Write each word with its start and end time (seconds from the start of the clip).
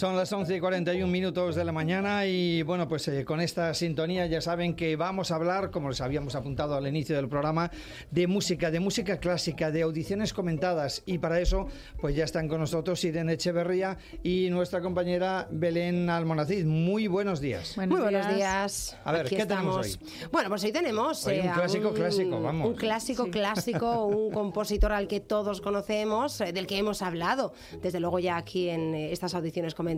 Son 0.00 0.16
las 0.16 0.32
11 0.32 0.56
y 0.56 0.60
41 0.60 1.06
minutos 1.12 1.56
de 1.56 1.62
la 1.62 1.72
mañana 1.72 2.24
y 2.24 2.62
bueno, 2.62 2.88
pues 2.88 3.06
eh, 3.08 3.22
con 3.26 3.38
esta 3.38 3.74
sintonía 3.74 4.24
ya 4.24 4.40
saben 4.40 4.74
que 4.74 4.96
vamos 4.96 5.30
a 5.30 5.34
hablar, 5.34 5.70
como 5.70 5.90
les 5.90 6.00
habíamos 6.00 6.34
apuntado 6.34 6.74
al 6.74 6.86
inicio 6.86 7.16
del 7.16 7.28
programa, 7.28 7.70
de 8.10 8.26
música, 8.26 8.70
de 8.70 8.80
música 8.80 9.20
clásica, 9.20 9.70
de 9.70 9.82
audiciones 9.82 10.32
comentadas 10.32 11.02
y 11.04 11.18
para 11.18 11.38
eso 11.38 11.66
pues 12.00 12.16
ya 12.16 12.24
están 12.24 12.48
con 12.48 12.60
nosotros 12.60 13.04
Irene 13.04 13.34
Echeverría 13.34 13.98
y 14.22 14.48
nuestra 14.48 14.80
compañera 14.80 15.46
Belén 15.50 16.08
Almonacid. 16.08 16.64
Muy 16.64 17.06
buenos 17.06 17.42
días. 17.42 17.76
Muy 17.76 18.00
buenos 18.00 18.26
días. 18.34 18.96
A 19.04 19.12
ver, 19.12 19.26
Aquí 19.26 19.36
¿qué 19.36 19.44
tenemos 19.44 19.86
estamos. 19.86 20.14
hoy? 20.22 20.28
Bueno, 20.32 20.48
pues 20.48 20.64
hoy 20.64 20.72
tenemos 20.72 21.26
Hoy 21.26 21.40
un 21.40 21.48
a 21.48 21.52
clásico 21.52 21.92
clásico, 21.92 22.40
vamos. 22.40 22.68
Un 22.68 22.74
clásico 22.74 23.30
clásico, 23.30 24.06
un 24.06 24.30
compositor 24.32 24.92
al 24.92 25.08
que 25.08 25.20
todos 25.20 25.60
conocemos, 25.60 26.40
eh, 26.40 26.54
del 26.54 26.66
que 26.66 26.78
hemos 26.78 27.02
hablado, 27.02 27.52
desde 27.82 28.00
luego 28.00 28.18
ya 28.18 28.38
aquí 28.38 28.70
en 28.70 28.94
eh, 28.94 29.12
estas 29.12 29.34
audiciones 29.34 29.74
comentadas 29.74 29.89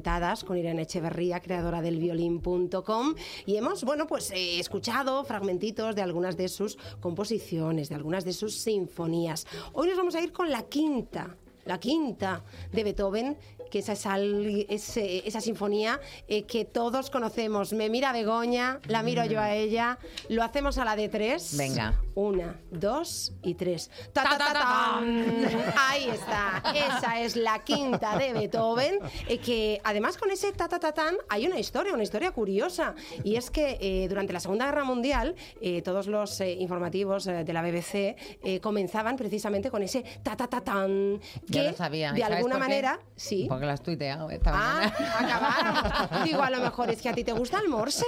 con 0.47 0.57
Irene 0.57 0.83
Echeverría, 0.83 1.41
creadora 1.41 1.83
del 1.83 1.99
violín.com, 1.99 3.15
y 3.45 3.57
hemos, 3.57 3.85
bueno, 3.85 4.07
pues 4.07 4.31
eh, 4.31 4.59
escuchado 4.59 5.23
fragmentitos 5.25 5.95
de 5.95 6.01
algunas 6.01 6.37
de 6.39 6.49
sus 6.49 6.79
composiciones, 7.01 7.91
de 7.91 7.95
algunas 7.95 8.25
de 8.25 8.33
sus 8.33 8.57
sinfonías. 8.57 9.47
Hoy 9.75 9.89
nos 9.89 9.99
vamos 9.99 10.15
a 10.15 10.23
ir 10.23 10.33
con 10.33 10.51
la 10.51 10.63
quinta. 10.63 11.37
La 11.65 11.79
quinta 11.79 12.43
de 12.73 12.83
Beethoven, 12.83 13.37
que 13.71 13.79
esa, 13.79 13.93
es 13.93 14.97
esa 14.97 15.41
sinfonía 15.41 16.01
eh, 16.27 16.43
que 16.43 16.65
todos 16.65 17.09
conocemos. 17.09 17.73
Me 17.73 17.89
mira 17.89 18.13
Begoña, 18.13 18.81
la 18.89 19.05
miro 19.05 19.25
yo 19.27 19.41
a 19.41 19.55
ella. 19.55 19.99
Lo 20.29 20.43
hacemos 20.43 20.79
a 20.79 20.85
la 20.85 20.97
de 20.97 21.09
tres. 21.09 21.57
Venga. 21.57 22.01
Una, 22.15 22.61
dos 22.71 23.33
y 23.43 23.55
tres. 23.55 23.91
¡Ta, 24.13 24.25
ta, 24.25 24.37
ta, 24.39 24.53
tan! 24.53 25.47
Ahí 25.89 26.09
está. 26.11 26.63
Esa 26.75 27.21
es 27.21 27.37
la 27.37 27.65
quinta 27.65 28.19
de 28.19 28.33
Beethoven. 28.35 28.99
eh, 29.29 29.39
que 29.39 29.81
además 29.83 30.19
con 30.19 30.31
ese 30.31 30.53
ta, 30.53 30.69
ta, 30.69 30.79
ta, 30.79 30.93
tan 30.93 31.15
hay 31.31 31.47
una 31.47 31.59
historia, 31.59 31.95
una 31.95 32.03
historia 32.03 32.31
curiosa. 32.33 32.95
Y 33.25 33.37
es 33.37 33.51
que 33.51 33.79
eh, 33.81 34.09
durante 34.09 34.33
la 34.33 34.41
Segunda 34.41 34.67
Guerra 34.67 34.85
Mundial, 34.85 35.35
eh, 35.61 35.81
todos 35.83 36.07
los 36.07 36.39
eh, 36.41 36.53
informativos 36.53 37.25
de 37.25 37.53
la 37.53 37.63
BBC 37.63 38.61
comenzaban 38.61 39.17
precisamente 39.17 39.71
con 39.71 39.83
ese 39.83 40.03
ta, 40.23 40.37
ta, 40.37 40.47
ta, 40.49 40.61
tan. 40.61 41.19
Que 41.51 41.63
lo 41.71 41.73
sabía. 41.77 42.13
de 42.13 42.19
¿Y 42.19 42.23
sabes 42.23 42.37
alguna 42.37 42.59
manera, 42.59 43.01
sí. 43.17 43.47
Porque 43.49 43.65
lo 43.67 43.73
has 43.73 43.83
tuiteado 43.83 44.29
esta 44.31 44.51
Ah, 44.55 44.93
acabáramos. 45.19 46.25
Digo, 46.25 46.43
a 46.43 46.51
lo 46.51 46.61
mejor 46.61 46.91
es 46.91 47.01
que 47.01 47.09
a 47.09 47.15
ti 47.15 47.25
te 47.25 47.33
gusta 47.33 47.59
el 47.59 47.69
morse 47.69 48.05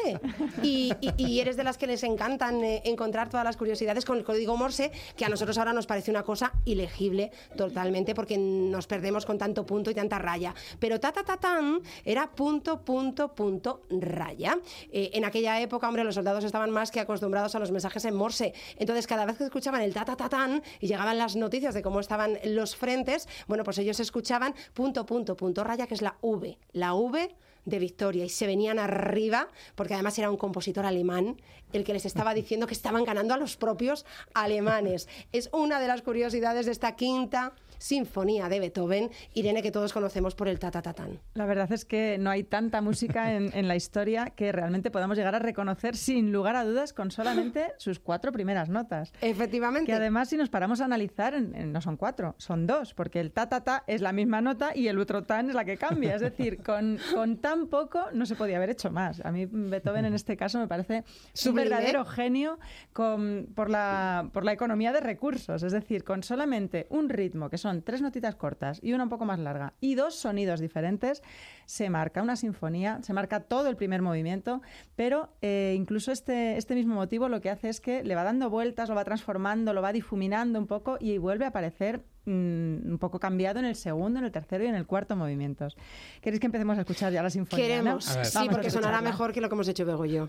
y, 0.62 0.92
y- 1.00 1.12
y 1.16 1.40
eres 1.40 1.56
de 1.56 1.64
las 1.64 1.78
que 1.78 1.86
les 1.86 2.02
encantan 2.02 2.62
encontrar 2.62 3.28
todas 3.30 3.44
las 3.44 3.56
curiosidades 3.56 3.93
con 4.04 4.18
el 4.18 4.24
código 4.24 4.56
morse, 4.56 4.90
que 5.16 5.24
a 5.24 5.28
nosotros 5.28 5.56
ahora 5.58 5.72
nos 5.72 5.86
parece 5.86 6.10
una 6.10 6.24
cosa 6.24 6.52
ilegible 6.64 7.30
totalmente 7.56 8.14
porque 8.14 8.36
nos 8.36 8.88
perdemos 8.88 9.24
con 9.24 9.38
tanto 9.38 9.64
punto 9.64 9.90
y 9.90 9.94
tanta 9.94 10.18
raya. 10.18 10.54
Pero 10.80 10.98
ta 10.98 11.12
ta 11.12 11.22
ta 11.22 11.36
tan 11.36 11.80
era 12.04 12.32
punto, 12.32 12.80
punto, 12.84 13.34
punto, 13.34 13.82
raya. 13.90 14.58
Eh, 14.90 15.10
en 15.12 15.24
aquella 15.24 15.60
época, 15.60 15.86
hombre, 15.86 16.02
los 16.02 16.16
soldados 16.16 16.42
estaban 16.42 16.70
más 16.70 16.90
que 16.90 17.00
acostumbrados 17.00 17.54
a 17.54 17.58
los 17.58 17.70
mensajes 17.70 18.04
en 18.06 18.14
morse. 18.16 18.54
Entonces, 18.78 19.06
cada 19.06 19.26
vez 19.26 19.38
que 19.38 19.44
escuchaban 19.44 19.82
el 19.82 19.94
ta 19.94 20.04
ta 20.04 20.16
ta 20.16 20.28
tan 20.28 20.62
y 20.80 20.88
llegaban 20.88 21.18
las 21.18 21.36
noticias 21.36 21.74
de 21.74 21.82
cómo 21.82 22.00
estaban 22.00 22.38
los 22.44 22.74
frentes, 22.74 23.28
bueno, 23.46 23.62
pues 23.62 23.78
ellos 23.78 24.00
escuchaban 24.00 24.54
punto, 24.72 25.06
punto, 25.06 25.36
punto, 25.36 25.62
raya, 25.62 25.86
que 25.86 25.94
es 25.94 26.02
la 26.02 26.16
V. 26.22 26.58
La 26.72 26.94
V 26.94 27.34
de 27.64 27.78
Victoria 27.78 28.24
y 28.24 28.28
se 28.28 28.46
venían 28.46 28.78
arriba 28.78 29.48
porque 29.74 29.94
además 29.94 30.18
era 30.18 30.30
un 30.30 30.36
compositor 30.36 30.86
alemán 30.86 31.40
el 31.72 31.84
que 31.84 31.92
les 31.92 32.06
estaba 32.06 32.34
diciendo 32.34 32.66
que 32.66 32.74
estaban 32.74 33.04
ganando 33.04 33.34
a 33.34 33.36
los 33.36 33.56
propios 33.56 34.06
alemanes. 34.32 35.08
Es 35.32 35.50
una 35.52 35.80
de 35.80 35.88
las 35.88 36.02
curiosidades 36.02 36.66
de 36.66 36.72
esta 36.72 36.94
quinta 36.94 37.52
sinfonía 37.78 38.48
de 38.48 38.60
Beethoven, 38.60 39.10
Irene, 39.34 39.62
que 39.62 39.70
todos 39.70 39.92
conocemos 39.92 40.34
por 40.34 40.48
el 40.48 40.58
tatatatán. 40.58 41.20
La 41.34 41.46
verdad 41.46 41.70
es 41.72 41.84
que 41.84 42.16
no 42.18 42.30
hay 42.30 42.44
tanta 42.44 42.80
música 42.80 43.32
en, 43.36 43.50
en 43.54 43.68
la 43.68 43.76
historia 43.76 44.26
que 44.26 44.52
realmente 44.52 44.90
podamos 44.90 45.16
llegar 45.16 45.34
a 45.34 45.38
reconocer 45.38 45.96
sin 45.96 46.32
lugar 46.32 46.56
a 46.56 46.64
dudas 46.64 46.92
con 46.92 47.10
solamente 47.10 47.72
sus 47.78 47.98
cuatro 48.00 48.32
primeras 48.32 48.68
notas. 48.68 49.12
Efectivamente. 49.20 49.86
Que 49.86 49.92
además, 49.94 50.28
si 50.28 50.36
nos 50.36 50.48
paramos 50.50 50.80
a 50.80 50.84
analizar, 50.84 51.34
en- 51.34 51.54
en- 51.54 51.72
no 51.72 51.80
son 51.80 51.96
cuatro, 51.96 52.34
son 52.38 52.66
dos, 52.66 52.94
porque 52.94 53.20
el 53.20 53.32
ta 53.32 53.48
ta 53.48 53.62
ta 53.62 53.84
es 53.86 54.00
la 54.00 54.12
misma 54.12 54.40
nota 54.40 54.72
y 54.74 54.88
el 54.88 54.98
otro 54.98 55.24
tan 55.24 55.48
es 55.48 55.54
la 55.54 55.64
que 55.64 55.76
cambia. 55.76 56.14
Es 56.14 56.20
decir, 56.20 56.62
con, 56.64 56.98
con 57.14 57.36
tan 57.38 57.66
poco 57.68 58.00
no 58.12 58.26
se 58.26 58.34
podía 58.36 58.56
haber 58.56 58.70
hecho 58.70 58.90
más. 58.90 59.20
A 59.24 59.30
mí 59.32 59.46
Beethoven 59.50 60.04
en 60.04 60.14
este 60.14 60.36
caso 60.36 60.58
me 60.58 60.68
parece 60.68 60.98
un 60.98 61.04
Sublime. 61.32 61.68
verdadero 61.70 62.04
genio 62.04 62.58
con- 62.92 63.48
por, 63.54 63.70
la, 63.70 64.28
por 64.32 64.44
la 64.44 64.52
economía 64.52 64.92
de 64.92 65.00
recursos. 65.00 65.62
Es 65.62 65.72
decir, 65.72 66.04
con 66.04 66.22
solamente 66.22 66.86
un 66.90 67.08
ritmo, 67.08 67.50
que 67.50 67.58
son 67.64 67.80
tres 67.80 68.02
notitas 68.02 68.34
cortas 68.34 68.78
y 68.82 68.92
una 68.92 69.04
un 69.04 69.08
poco 69.08 69.24
más 69.24 69.38
larga, 69.38 69.72
y 69.80 69.94
dos 69.94 70.16
sonidos 70.16 70.60
diferentes, 70.60 71.22
se 71.64 71.88
marca 71.88 72.20
una 72.20 72.36
sinfonía, 72.36 72.98
se 73.02 73.14
marca 73.14 73.40
todo 73.40 73.70
el 73.70 73.76
primer 73.76 74.02
movimiento, 74.02 74.60
pero 74.96 75.30
eh, 75.40 75.74
incluso 75.78 76.12
este, 76.12 76.58
este 76.58 76.74
mismo 76.74 76.94
motivo 76.94 77.30
lo 77.30 77.40
que 77.40 77.48
hace 77.48 77.70
es 77.70 77.80
que 77.80 78.04
le 78.04 78.14
va 78.14 78.22
dando 78.22 78.50
vueltas, 78.50 78.90
lo 78.90 78.94
va 78.94 79.04
transformando, 79.04 79.72
lo 79.72 79.80
va 79.80 79.94
difuminando 79.94 80.58
un 80.58 80.66
poco 80.66 80.98
y 81.00 81.16
vuelve 81.16 81.46
a 81.46 81.48
aparecer 81.48 82.04
mm, 82.26 82.90
un 82.90 82.98
poco 83.00 83.18
cambiado 83.18 83.60
en 83.60 83.64
el 83.64 83.76
segundo, 83.76 84.18
en 84.18 84.26
el 84.26 84.30
tercero 84.30 84.64
y 84.64 84.66
en 84.66 84.74
el 84.74 84.84
cuarto 84.84 85.16
movimientos. 85.16 85.74
¿Queréis 86.20 86.40
que 86.40 86.46
empecemos 86.46 86.76
a 86.76 86.82
escuchar 86.82 87.14
ya 87.14 87.22
la 87.22 87.30
sinfonía? 87.30 87.66
Queremos, 87.66 88.06
no? 88.06 88.12
A 88.12 88.16
ver. 88.16 88.26
sí, 88.26 88.46
porque 88.50 88.68
sonará 88.68 89.00
mejor 89.00 89.32
que 89.32 89.40
lo 89.40 89.48
que 89.48 89.54
hemos 89.54 89.68
hecho 89.68 89.86
Bego 89.86 90.04
y 90.04 90.12
yo. 90.12 90.28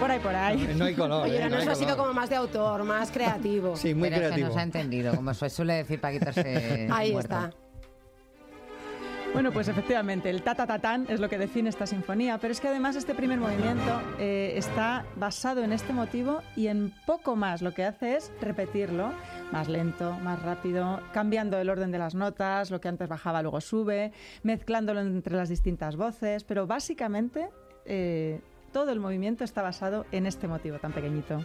por 0.00 0.10
ahí, 0.10 0.18
por 0.18 0.34
ahí. 0.34 0.74
No 0.76 0.84
hay 0.86 0.94
color. 0.94 1.24
Oye, 1.24 1.36
eh, 1.36 1.44
no, 1.44 1.50
no 1.50 1.56
hay 1.56 1.62
eso 1.62 1.70
ha 1.70 1.74
sido 1.74 1.96
como 1.96 2.12
más 2.12 2.30
de 2.30 2.36
autor, 2.36 2.84
más 2.84 3.10
creativo. 3.10 3.76
Sí, 3.76 3.94
muy 3.94 4.08
Pero 4.08 4.16
se 4.22 4.26
creativo. 4.26 4.48
nos 4.48 4.56
ha 4.56 4.62
entendido, 4.62 5.14
como 5.14 5.34
se 5.34 5.50
suele 5.50 5.74
decir 5.74 6.00
para 6.00 6.12
quitarse 6.14 6.84
el 6.86 6.92
Ahí 6.92 7.12
muerto. 7.12 7.34
está. 7.34 7.50
Bueno, 9.32 9.52
pues 9.52 9.68
efectivamente, 9.68 10.28
el 10.28 10.42
ta 10.42 10.56
ta 10.56 10.66
ta 10.66 10.80
tan 10.80 11.06
es 11.08 11.20
lo 11.20 11.28
que 11.28 11.38
define 11.38 11.68
esta 11.68 11.86
sinfonía, 11.86 12.38
pero 12.38 12.50
es 12.50 12.60
que 12.60 12.66
además 12.66 12.96
este 12.96 13.14
primer 13.14 13.38
movimiento 13.38 14.02
eh, 14.18 14.54
está 14.56 15.04
basado 15.14 15.62
en 15.62 15.72
este 15.72 15.92
motivo 15.92 16.40
y 16.56 16.66
en 16.66 16.92
poco 17.06 17.36
más. 17.36 17.62
Lo 17.62 17.72
que 17.72 17.84
hace 17.84 18.16
es 18.16 18.32
repetirlo, 18.40 19.12
más 19.52 19.68
lento, 19.68 20.14
más 20.14 20.42
rápido, 20.42 21.00
cambiando 21.12 21.58
el 21.58 21.70
orden 21.70 21.92
de 21.92 21.98
las 21.98 22.16
notas, 22.16 22.72
lo 22.72 22.80
que 22.80 22.88
antes 22.88 23.08
bajaba 23.08 23.40
luego 23.40 23.60
sube, 23.60 24.10
mezclándolo 24.42 25.00
entre 25.00 25.36
las 25.36 25.48
distintas 25.48 25.94
voces, 25.94 26.42
pero 26.42 26.66
básicamente 26.66 27.50
eh, 27.84 28.40
todo 28.72 28.90
el 28.90 29.00
movimiento 29.00 29.44
está 29.44 29.62
basado 29.62 30.06
en 30.12 30.26
este 30.26 30.48
motivo 30.48 30.78
tan 30.78 30.92
pequeñito. 30.92 31.44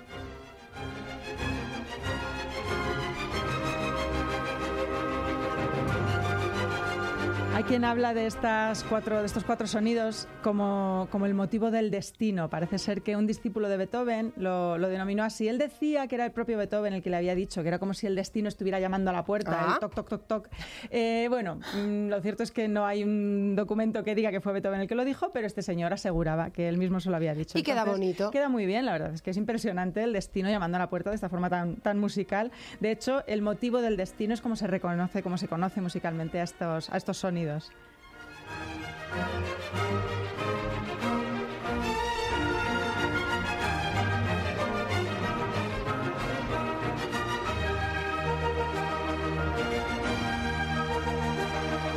Hay 7.56 7.64
quien 7.64 7.86
habla 7.86 8.14
de, 8.14 8.26
estas 8.28 8.84
cuatro, 8.84 9.22
de 9.22 9.26
estos 9.26 9.46
cuatro 9.46 9.66
sonidos 9.66 10.28
como, 10.44 11.08
como 11.10 11.26
el 11.26 11.34
motivo 11.34 11.72
del 11.72 11.90
destino. 11.90 12.50
Parece 12.50 12.78
ser 12.78 13.02
que 13.02 13.16
un 13.16 13.28
discípulo 13.28 13.70
de 13.70 13.78
Beethoven 13.78 14.34
lo, 14.36 14.78
lo 14.78 14.90
denominó 14.90 15.24
así. 15.24 15.48
Él 15.48 15.58
decía 15.58 16.06
que 16.08 16.16
era 16.16 16.26
el 16.26 16.34
propio 16.34 16.58
Beethoven 16.58 16.92
el 16.92 17.02
que 17.02 17.10
le 17.10 17.16
había 17.16 17.34
dicho, 17.34 17.62
que 17.62 17.70
era 17.70 17.80
como 17.80 17.94
si 17.94 18.08
el 18.08 18.16
destino 18.16 18.50
estuviera 18.50 18.82
llamando 18.82 19.10
a 19.12 19.14
la 19.14 19.24
puerta, 19.24 19.58
Ah. 19.58 19.74
el 19.76 19.80
toc, 19.80 19.96
toc, 19.96 20.10
toc, 20.10 20.28
toc. 20.28 20.50
Eh, 20.90 21.28
bueno, 21.30 21.56
mm, 21.56 22.10
lo 22.10 22.22
cierto 22.22 22.44
es 22.44 22.52
que 22.52 22.68
no 22.68 22.86
hay 22.86 23.06
un 23.06 23.56
documento 23.56 24.04
que 24.04 24.16
diga 24.16 24.32
que 24.32 24.42
fue 24.42 24.52
Beethoven 24.52 24.82
el 24.82 24.90
que 24.90 24.96
lo 24.96 25.06
dijo, 25.06 25.32
pero 25.32 25.48
este 25.48 25.62
señor 25.62 25.94
aseguraba 25.94 26.50
que 26.50 26.68
él 26.68 26.78
mismo 26.78 27.00
se 27.00 27.10
lo 27.10 27.16
había 27.16 27.34
dicho. 27.34 27.58
Y 27.58 27.64
queda 27.64 27.86
bonito. 27.86 28.32
Queda 28.32 28.50
muy 28.50 28.66
bien, 28.66 28.86
la 28.86 28.92
verdad 28.92 29.14
es 29.14 29.22
que 29.22 29.32
es 29.32 29.38
impresionante 29.38 30.04
el 30.04 30.12
destino 30.12 30.50
llamando 30.50 30.76
a 30.76 30.80
la 30.80 30.90
puerta 30.90 31.10
de 31.10 31.16
esta 31.16 31.30
forma 31.30 31.50
tan, 31.50 31.78
tan 31.78 32.00
musical. 32.00 32.52
De 32.82 32.92
hecho, 32.92 33.24
el 33.28 33.42
motivo 33.42 33.80
del 33.80 33.96
destino 33.96 34.34
es 34.34 34.42
como 34.42 34.58
se 34.58 34.68
reconoce, 34.68 35.24
como 35.24 35.38
se 35.38 35.48
conoce 35.48 35.80
musicalmente 35.80 36.42
a 36.42 36.44
estos, 36.44 36.90
a 36.90 36.98
estos 36.98 37.16
sonidos. 37.16 37.45
Unidos. 37.46 37.72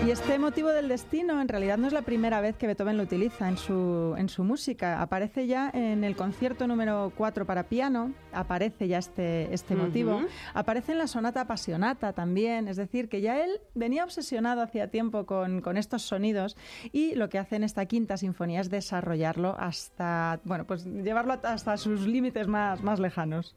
Y 0.07 0.11
este 0.11 0.39
motivo 0.39 0.69
del 0.69 0.89
destino 0.89 1.41
en 1.41 1.49
realidad 1.49 1.77
no 1.77 1.87
es 1.87 1.93
la 1.93 2.03
primera 2.03 2.41
vez 2.41 2.57
que 2.57 2.67
Beethoven 2.67 2.97
lo 2.97 3.03
utiliza 3.03 3.49
en 3.49 3.57
su, 3.59 4.15
en 4.17 4.29
su 4.29 4.45
música. 4.45 5.03
Aparece 5.03 5.47
ya 5.47 5.71
en 5.75 6.05
el 6.05 6.17
concierto 6.17 6.67
número 6.67 7.13
4 7.17 7.45
para 7.45 7.65
piano, 7.65 8.13
aparece 8.33 8.89
ya 8.89 8.99
este, 8.99 9.53
este 9.53 9.75
motivo. 9.75 10.23
Aparece 10.55 10.93
en 10.93 10.99
la 10.99 11.09
sonata 11.09 11.43
apasionata 11.43 12.13
también, 12.13 12.69
es 12.69 12.77
decir, 12.77 13.09
que 13.09 13.21
ya 13.21 13.45
él 13.45 13.61
venía 13.75 14.05
obsesionado 14.05 14.63
hacía 14.63 14.89
tiempo 14.89 15.27
con, 15.27 15.61
con 15.61 15.77
estos 15.77 16.03
sonidos 16.03 16.57
y 16.93 17.15
lo 17.15 17.29
que 17.29 17.39
hace 17.39 17.57
en 17.57 17.65
esta 17.65 17.85
quinta 17.87 18.17
sinfonía 18.17 18.61
es 18.61 18.71
desarrollarlo 18.71 19.57
hasta, 19.59 20.41
bueno, 20.45 20.65
pues 20.65 20.87
llevarlo 20.87 21.39
hasta 21.43 21.77
sus 21.77 22.07
límites 22.07 22.47
más, 22.47 22.83
más 22.83 23.01
lejanos. 23.01 23.55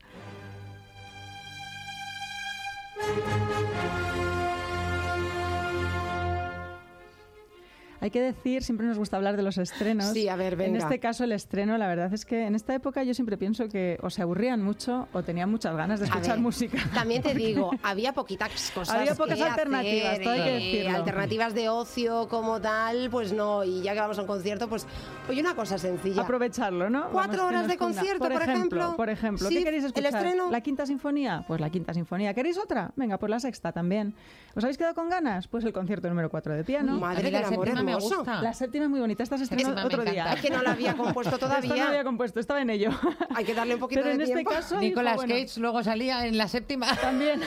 Hay 8.01 8.09
que 8.09 8.19
decir, 8.21 8.63
siempre 8.63 8.88
nos 8.88 8.98
gusta 8.98 9.15
hablar 9.18 9.38
de 9.38 9.44
los 9.44 9.57
estrenos. 9.59 10.07
Sí, 10.07 10.27
a 10.27 10.36
ver, 10.36 10.53
En 10.53 10.59
venga. 10.59 10.80
este 10.80 11.00
caso, 11.00 11.24
el 11.24 11.31
estreno, 11.31 11.77
la 11.77 11.88
verdad 11.88 12.12
es 12.13 12.25
que 12.25 12.48
en 12.48 12.56
esta 12.56 12.74
época 12.74 13.03
yo 13.03 13.13
siempre 13.13 13.38
pienso 13.38 13.69
que 13.69 13.98
o 14.01 14.09
se 14.09 14.24
aburrían 14.24 14.62
mucho 14.63 15.07
o 15.13 15.21
tenían 15.21 15.51
muchas 15.51 15.75
ganas 15.75 16.00
de 16.00 16.07
escuchar 16.07 16.31
ver, 16.33 16.39
música. 16.39 16.80
También 16.95 17.21
te 17.21 17.33
digo, 17.36 17.69
había 17.83 18.12
poquitas 18.13 18.71
cosas. 18.74 18.95
Había 18.95 19.13
pocas 19.13 19.38
que 19.38 19.44
alternativas, 19.44 20.13
hacer, 20.13 20.24
todo 20.24 20.33
hay 20.33 20.42
que 20.42 20.50
eh, 20.50 20.53
decirlo. 20.81 20.98
Alternativas 20.98 21.53
de 21.53 21.69
ocio 21.69 22.27
como 22.27 22.59
tal, 22.59 23.09
pues 23.12 23.31
no. 23.33 23.63
Y 23.63 23.81
ya 23.83 23.94
que 23.94 24.00
vamos 24.00 24.18
a 24.18 24.21
un 24.21 24.27
concierto, 24.27 24.68
pues 24.68 24.88
oye, 25.30 25.42
una 25.42 25.54
cosa 25.56 25.77
sencilla. 25.77 26.24
Aprovecharlo, 26.24 26.89
¿no? 26.89 27.09
Cuatro 27.12 27.38
Vamos, 27.44 27.50
horas 27.54 27.68
de 27.68 27.77
funda. 27.77 27.94
concierto, 28.00 28.24
por 28.30 28.42
ejemplo. 28.42 28.95
Por 28.97 29.09
ejemplo, 29.09 29.47
Sí, 29.47 29.57
¿qué 29.57 29.63
queréis 29.63 29.83
el 29.83 29.88
escuchar? 29.89 30.15
estreno. 30.15 30.50
¿La 30.50 30.62
quinta 30.62 30.88
sinfonía? 30.88 31.44
Pues 31.47 31.62
la 31.62 31.69
quinta 31.69 31.94
sinfonía. 31.94 32.33
¿Queréis 32.33 32.57
otra? 32.57 32.92
Venga, 32.95 33.19
pues 33.19 33.30
la 33.30 33.39
sexta 33.39 33.71
también. 33.71 34.15
¿Os 34.56 34.63
habéis 34.63 34.77
quedado 34.80 34.95
con 34.95 35.07
ganas? 35.07 35.47
Pues 35.47 35.63
el 35.65 35.71
concierto 35.71 36.09
número 36.09 36.30
4 36.31 36.56
de 36.56 36.63
piano. 36.63 37.00
Madre 37.00 37.25
mí 37.25 37.31
la 37.31 37.47
séptima 37.47 37.90
me 37.95 38.01
gusta. 38.01 38.41
La 38.41 38.53
séptima 38.53 38.85
es 38.85 38.89
muy 38.89 38.99
bonita, 38.99 39.23
esta 39.23 39.38
se 39.38 39.43
estrenó 39.43 39.69
otro 39.85 40.03
día. 40.03 40.33
Es 40.33 40.41
que 40.41 40.49
no 40.49 40.61
la 40.61 40.71
había 40.71 40.93
compuesto 40.95 41.35
Esta 41.35 41.47
no 41.47 41.51
la 41.53 41.57
había 41.57 41.75
todavía. 41.75 42.03
compuesto, 42.03 42.39
estaba 42.39 42.61
en 42.61 42.69
ello. 42.69 42.89
Hay 43.35 43.45
que 43.45 43.53
darle 43.53 43.75
un 43.75 43.79
poquito 43.79 44.01
Pero 44.01 44.09
de 44.09 44.15
en 44.15 44.21
este 44.21 44.33
tiempo. 44.33 44.51
caso 44.51 44.75
dijo, 44.75 44.81
Nicolas 44.81 45.15
bueno, 45.15 45.33
Cage 45.35 45.59
luego 45.59 45.83
salía 45.83 46.25
en 46.25 46.38
la 46.38 46.47
séptima. 46.47 46.95
también. 47.01 47.41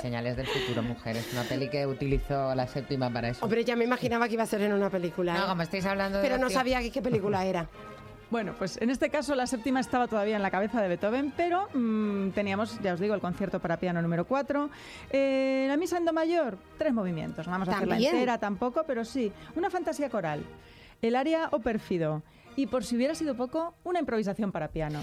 Señales 0.00 0.36
del 0.36 0.46
futuro, 0.46 0.82
mujeres. 0.82 1.28
Una 1.32 1.42
peli 1.42 1.68
que 1.68 1.86
utilizó 1.86 2.54
la 2.54 2.66
séptima 2.66 3.10
para 3.12 3.28
eso. 3.30 3.44
Hombre, 3.44 3.64
ya 3.64 3.76
me 3.76 3.84
imaginaba 3.84 4.28
que 4.28 4.34
iba 4.34 4.42
a 4.44 4.46
ser 4.46 4.62
en 4.62 4.72
una 4.72 4.90
película. 4.90 5.34
No, 5.34 5.44
¿eh? 5.44 5.48
como 5.48 5.62
estáis 5.62 5.84
hablando 5.86 6.18
de 6.18 6.22
Pero 6.24 6.38
no 6.38 6.46
acción. 6.46 6.60
sabía 6.60 6.90
qué 6.90 7.02
película 7.02 7.44
era. 7.44 7.68
Bueno, 8.30 8.54
pues 8.56 8.76
en 8.80 8.90
este 8.90 9.10
caso 9.10 9.34
la 9.34 9.46
séptima 9.46 9.80
estaba 9.80 10.06
todavía 10.06 10.36
en 10.36 10.42
la 10.42 10.52
cabeza 10.52 10.80
de 10.80 10.86
Beethoven, 10.86 11.32
pero 11.36 11.68
mm, 11.74 12.30
teníamos, 12.30 12.78
ya 12.80 12.94
os 12.94 13.00
digo, 13.00 13.14
el 13.14 13.20
concierto 13.20 13.58
para 13.58 13.78
piano 13.78 14.00
número 14.00 14.24
4. 14.24 14.70
Eh, 15.10 15.66
la 15.68 15.76
misa 15.76 15.98
en 15.98 16.04
do 16.04 16.12
mayor, 16.12 16.56
tres 16.78 16.94
movimientos. 16.94 17.46
No 17.46 17.52
vamos 17.52 17.68
a 17.68 17.72
hacerla 17.72 17.94
¿También? 17.94 18.14
entera 18.14 18.38
tampoco, 18.38 18.84
pero 18.86 19.04
sí. 19.04 19.32
Una 19.56 19.68
fantasía 19.68 20.08
coral, 20.10 20.44
el 21.02 21.16
aria 21.16 21.48
o 21.50 21.58
pérfido. 21.58 22.22
Y 22.54 22.66
por 22.68 22.84
si 22.84 22.94
hubiera 22.96 23.14
sido 23.16 23.34
poco, 23.34 23.74
una 23.82 23.98
improvisación 23.98 24.52
para 24.52 24.68
piano. 24.68 25.00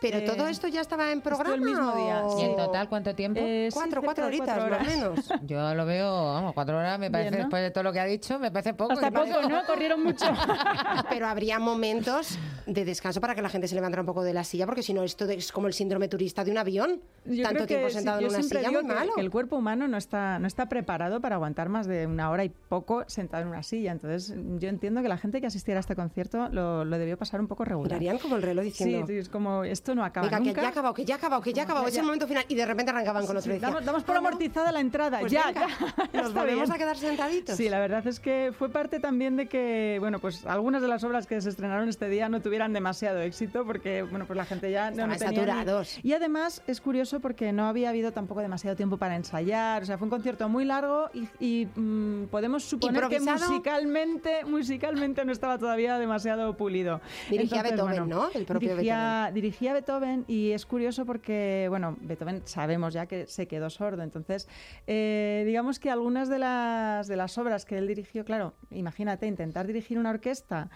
Pero 0.00 0.18
Eh, 0.18 0.22
todo 0.22 0.46
esto 0.46 0.66
ya 0.68 0.80
estaba 0.80 1.12
en 1.12 1.20
programa. 1.20 1.54
el 1.54 1.60
mismo 1.60 1.94
día, 1.94 2.24
o- 2.24 2.40
¿Y 2.40 2.44
en 2.44 2.56
total 2.56 2.88
cuánto 2.88 3.14
tiempo? 3.14 3.40
Eh, 3.42 3.68
sí, 3.70 3.74
Cuatro, 3.78 4.02
cuatro 4.02 4.26
horitas, 4.26 4.46
cuatro 4.46 4.70
más 4.70 4.80
o 4.80 4.82
horas. 4.82 4.96
menos. 4.96 5.28
Yo 5.46 5.74
lo 5.74 5.84
veo, 5.86 6.24
vamos, 6.32 6.54
cuatro 6.54 6.78
horas 6.78 6.98
me 6.98 7.10
parece, 7.10 7.30
Bien, 7.30 7.40
¿no? 7.42 7.46
después 7.46 7.62
de 7.62 7.70
todo 7.70 7.84
lo 7.84 7.92
que 7.92 8.00
ha 8.00 8.04
dicho, 8.06 8.38
me 8.38 8.50
parece 8.50 8.74
poco. 8.74 8.92
Hasta 8.92 9.10
poco, 9.10 9.48
¿no? 9.48 9.64
Corrieron 9.66 10.02
mucho. 10.02 10.24
Pero 11.10 11.26
habría 11.26 11.58
momentos 11.58 12.38
de 12.66 12.84
descanso 12.84 13.20
para 13.20 13.34
que 13.34 13.42
la 13.42 13.48
gente 13.48 13.68
se 13.68 13.74
levantara 13.74 14.02
un 14.02 14.06
poco 14.06 14.22
de 14.22 14.32
la 14.32 14.44
silla, 14.44 14.66
porque 14.66 14.82
si 14.82 14.92
no, 14.94 15.02
esto 15.02 15.24
es 15.28 15.52
como 15.52 15.66
el 15.66 15.72
síndrome 15.74 16.08
turista 16.08 16.44
de 16.44 16.50
un 16.50 16.58
avión. 16.58 17.00
Yo 17.24 17.42
Tanto 17.44 17.60
que 17.60 17.66
tiempo 17.66 17.88
sí, 17.88 17.94
sentado 17.96 18.20
en 18.20 18.26
una 18.28 18.42
silla, 18.42 18.70
muy 18.70 18.80
que, 18.80 18.86
malo. 18.86 19.12
que 19.14 19.20
el 19.20 19.30
cuerpo 19.30 19.56
humano 19.56 19.86
no 19.88 19.96
está, 19.98 20.38
no 20.38 20.46
está 20.46 20.66
preparado 20.68 21.20
para 21.20 21.36
aguantar 21.36 21.68
más 21.68 21.86
de 21.86 22.06
una 22.06 22.30
hora 22.30 22.44
y 22.44 22.48
poco 22.48 23.04
sentado 23.06 23.42
en 23.42 23.48
una 23.48 23.62
silla. 23.62 23.92
Entonces, 23.92 24.34
yo 24.58 24.68
entiendo 24.68 25.02
que 25.02 25.08
la 25.08 25.18
gente 25.18 25.40
que 25.40 25.46
asistiera 25.46 25.78
a 25.78 25.82
este 25.82 25.94
concierto 25.94 26.48
lo, 26.50 26.84
lo 26.84 26.98
debió 26.98 27.18
pasar 27.18 27.40
un 27.40 27.48
poco 27.48 27.64
regular. 27.64 27.90
Mirarían 27.92 28.18
como 28.18 28.36
el 28.36 28.42
reloj 28.42 28.64
Sí, 28.64 28.70
diciendo... 28.70 29.06
sí, 29.06 29.18
es 29.18 29.28
como 29.28 29.64
esto 29.64 29.89
no 29.94 30.04
acaba 30.04 30.28
Venga, 30.28 30.42
que 30.42 30.52
ya 30.54 30.66
ha 30.66 30.70
acabado, 30.70 30.94
que 30.94 31.04
ya 31.04 31.14
ha 31.14 31.18
acabado, 31.18 31.42
que 31.42 31.52
ya 31.52 31.62
ha 31.62 31.64
acabado. 31.64 31.86
Es 31.86 31.96
el 31.96 32.04
momento 32.04 32.26
final. 32.26 32.44
Y 32.48 32.54
de 32.54 32.66
repente 32.66 32.90
arrancaban 32.90 33.26
con 33.26 33.36
otro. 33.36 33.52
Sí, 33.52 33.58
damos, 33.58 33.84
damos 33.84 34.02
por 34.04 34.16
"Ah, 34.16 34.20
no, 34.20 34.28
amortizada 34.28 34.72
la 34.72 34.80
entrada. 34.80 35.20
pues 35.20 35.32
ya, 35.32 35.46
venga, 35.46 35.66
ya, 36.12 36.22
Nos 36.22 36.34
volvemos 36.34 36.64
bien. 36.68 36.72
a 36.72 36.78
quedar 36.78 36.96
sentaditos. 36.96 37.56
Sí, 37.56 37.68
la 37.68 37.78
verdad 37.78 38.06
es 38.06 38.20
que 38.20 38.52
fue 38.58 38.68
parte 38.68 39.00
también 39.00 39.36
de 39.36 39.46
que, 39.46 39.96
bueno, 40.00 40.18
pues 40.18 40.44
algunas 40.46 40.82
de 40.82 40.88
las 40.88 41.02
obras 41.04 41.26
que 41.26 41.40
se 41.40 41.48
estrenaron 41.48 41.88
este 41.88 42.08
día 42.08 42.28
no 42.28 42.40
tuvieran 42.40 42.72
demasiado 42.72 43.20
éxito 43.20 43.64
porque, 43.64 44.02
bueno, 44.02 44.26
pues 44.26 44.36
la 44.36 44.44
gente 44.44 44.70
ya 44.70 44.90
no, 44.90 44.96
tenía 44.96 45.14
ni- 45.14 45.18
saturados. 45.18 45.98
Y 46.02 46.12
además 46.12 46.62
es 46.66 46.80
curioso 46.80 47.20
porque 47.20 47.52
no 47.52 47.66
había 47.66 47.88
habido 47.90 48.12
tampoco 48.12 48.40
demasiado 48.40 48.76
tiempo 48.76 48.96
para 48.96 49.16
ensayar, 49.16 49.82
o 49.82 49.86
sea, 49.86 49.98
fue 49.98 50.06
un 50.06 50.10
concierto 50.10 50.48
muy 50.48 50.64
largo 50.64 51.08
y, 51.14 51.28
y, 51.38 51.66
mm, 51.74 52.26
podemos 52.30 52.64
suponer 52.64 53.08
que 53.08 53.20
musicalmente, 53.20 54.44
musicalmente 54.44 55.24
no 55.24 55.32
estaba 55.32 55.58
todavía 55.58 55.98
demasiado 55.98 56.56
pulido. 56.56 57.00
Dirigía 57.28 57.62
Beethoven, 57.62 58.08
¿no? 58.08 58.28
El 58.34 58.44
propio 58.44 58.70
dirigía, 58.72 59.30
dirigía 59.32 59.74
Beethoven 59.80 60.24
y 60.28 60.50
es 60.50 60.66
curioso 60.66 61.06
porque, 61.06 61.66
bueno, 61.70 61.96
Beethoven 62.00 62.42
sabemos 62.44 62.92
ya 62.92 63.06
que 63.06 63.26
se 63.26 63.46
quedó 63.46 63.70
sordo, 63.70 64.02
entonces 64.02 64.46
eh, 64.86 65.42
digamos 65.46 65.78
que 65.78 65.90
algunas 65.90 66.28
de 66.28 66.38
las, 66.38 67.08
de 67.08 67.16
las 67.16 67.38
obras 67.38 67.64
que 67.64 67.78
él 67.78 67.86
dirigió, 67.86 68.24
claro, 68.24 68.52
imagínate, 68.70 69.26
intentar 69.26 69.66
dirigir 69.66 69.98
una 69.98 70.10
orquesta 70.10 70.68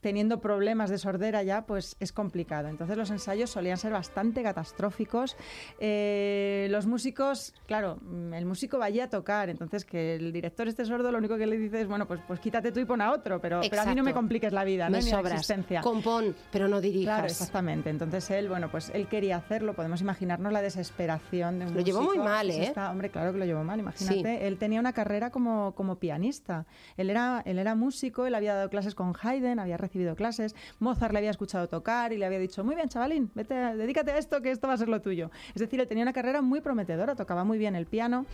teniendo 0.00 0.40
problemas 0.40 0.90
de 0.90 0.98
sordera 0.98 1.42
ya, 1.42 1.66
pues 1.66 1.96
es 2.00 2.12
complicado. 2.12 2.68
Entonces 2.68 2.96
los 2.96 3.10
ensayos 3.10 3.50
solían 3.50 3.76
ser 3.76 3.92
bastante 3.92 4.42
catastróficos. 4.42 5.36
Eh, 5.78 6.68
los 6.70 6.86
músicos, 6.86 7.54
claro, 7.66 7.98
mm, 8.02 8.34
el 8.34 8.46
músico 8.46 8.78
vaya 8.78 9.04
a 9.04 9.10
tocar, 9.10 9.48
entonces 9.50 9.84
que 9.84 10.14
el 10.16 10.32
director 10.32 10.68
esté 10.68 10.84
sordo, 10.84 11.10
lo 11.10 11.18
único 11.18 11.36
que 11.36 11.46
le 11.46 11.56
dice 11.58 11.80
es, 11.82 11.88
bueno, 11.88 12.06
pues, 12.06 12.20
pues 12.26 12.40
quítate 12.40 12.72
tú 12.72 12.80
y 12.80 12.84
pon 12.84 13.00
a 13.00 13.12
otro, 13.12 13.40
pero, 13.40 13.60
pero 13.68 13.82
a 13.82 13.86
mí 13.86 13.94
no 13.94 14.02
me 14.02 14.12
compliques 14.14 14.52
la 14.52 14.64
vida, 14.64 14.88
¿no? 14.88 14.96
Me 14.98 15.02
ni 15.04 15.10
la 15.10 15.16
sobras. 15.18 15.32
existencia. 15.34 15.80
Compón, 15.80 16.34
pero 16.52 16.68
no 16.68 16.80
dirijas. 16.80 17.14
Claro, 17.16 17.26
exactamente. 17.26 17.90
Entonces 17.90 18.30
él, 18.30 18.48
bueno, 18.48 18.70
pues 18.70 18.90
él 18.94 19.06
quería 19.08 19.36
hacerlo. 19.36 19.74
Podemos 19.74 20.00
imaginarnos 20.00 20.52
la 20.52 20.62
desesperación 20.62 21.58
de 21.58 21.66
un 21.66 21.74
Lo 21.74 21.80
llevó 21.80 22.02
muy 22.02 22.18
mal, 22.18 22.50
¿eh? 22.50 22.64
está- 22.64 22.90
hombre, 22.90 23.10
claro 23.10 23.32
que 23.32 23.38
lo 23.38 23.44
llevó 23.44 23.64
mal. 23.64 23.80
Imagínate, 23.80 24.38
Sí. 24.38 24.44
él 24.44 24.58
tenía 24.58 24.80
una 24.80 24.92
carrera 24.92 25.30
como, 25.30 25.74
como 25.74 25.96
pianista. 25.96 26.66
Él 26.96 27.10
era, 27.10 27.42
él 27.44 27.58
era 27.58 27.74
músico, 27.74 28.26
él 28.26 28.34
había 28.34 28.54
dado 28.54 28.70
clases 28.70 28.94
con 28.94 29.12
Haydn, 29.20 29.58
había 29.58 29.76
recibido 29.90 30.14
clases. 30.14 30.54
Mozart 30.78 31.12
le 31.12 31.18
había 31.18 31.30
escuchado 31.30 31.68
tocar 31.68 32.12
y 32.12 32.16
le 32.16 32.24
había 32.24 32.38
dicho, 32.38 32.62
muy 32.62 32.76
bien, 32.76 32.88
chavalín, 32.88 33.30
vete, 33.34 33.54
dedícate 33.54 34.12
a 34.12 34.18
esto, 34.18 34.40
que 34.40 34.52
esto 34.52 34.68
va 34.68 34.74
a 34.74 34.76
ser 34.76 34.88
lo 34.88 35.00
tuyo. 35.00 35.30
Es 35.48 35.60
decir, 35.60 35.80
él 35.80 35.88
tenía 35.88 36.04
una 36.04 36.12
carrera 36.12 36.42
muy 36.42 36.60
prometedora, 36.60 37.16
tocaba 37.16 37.42
muy 37.42 37.58
bien 37.58 37.74
el 37.74 37.86
piano 37.86 38.24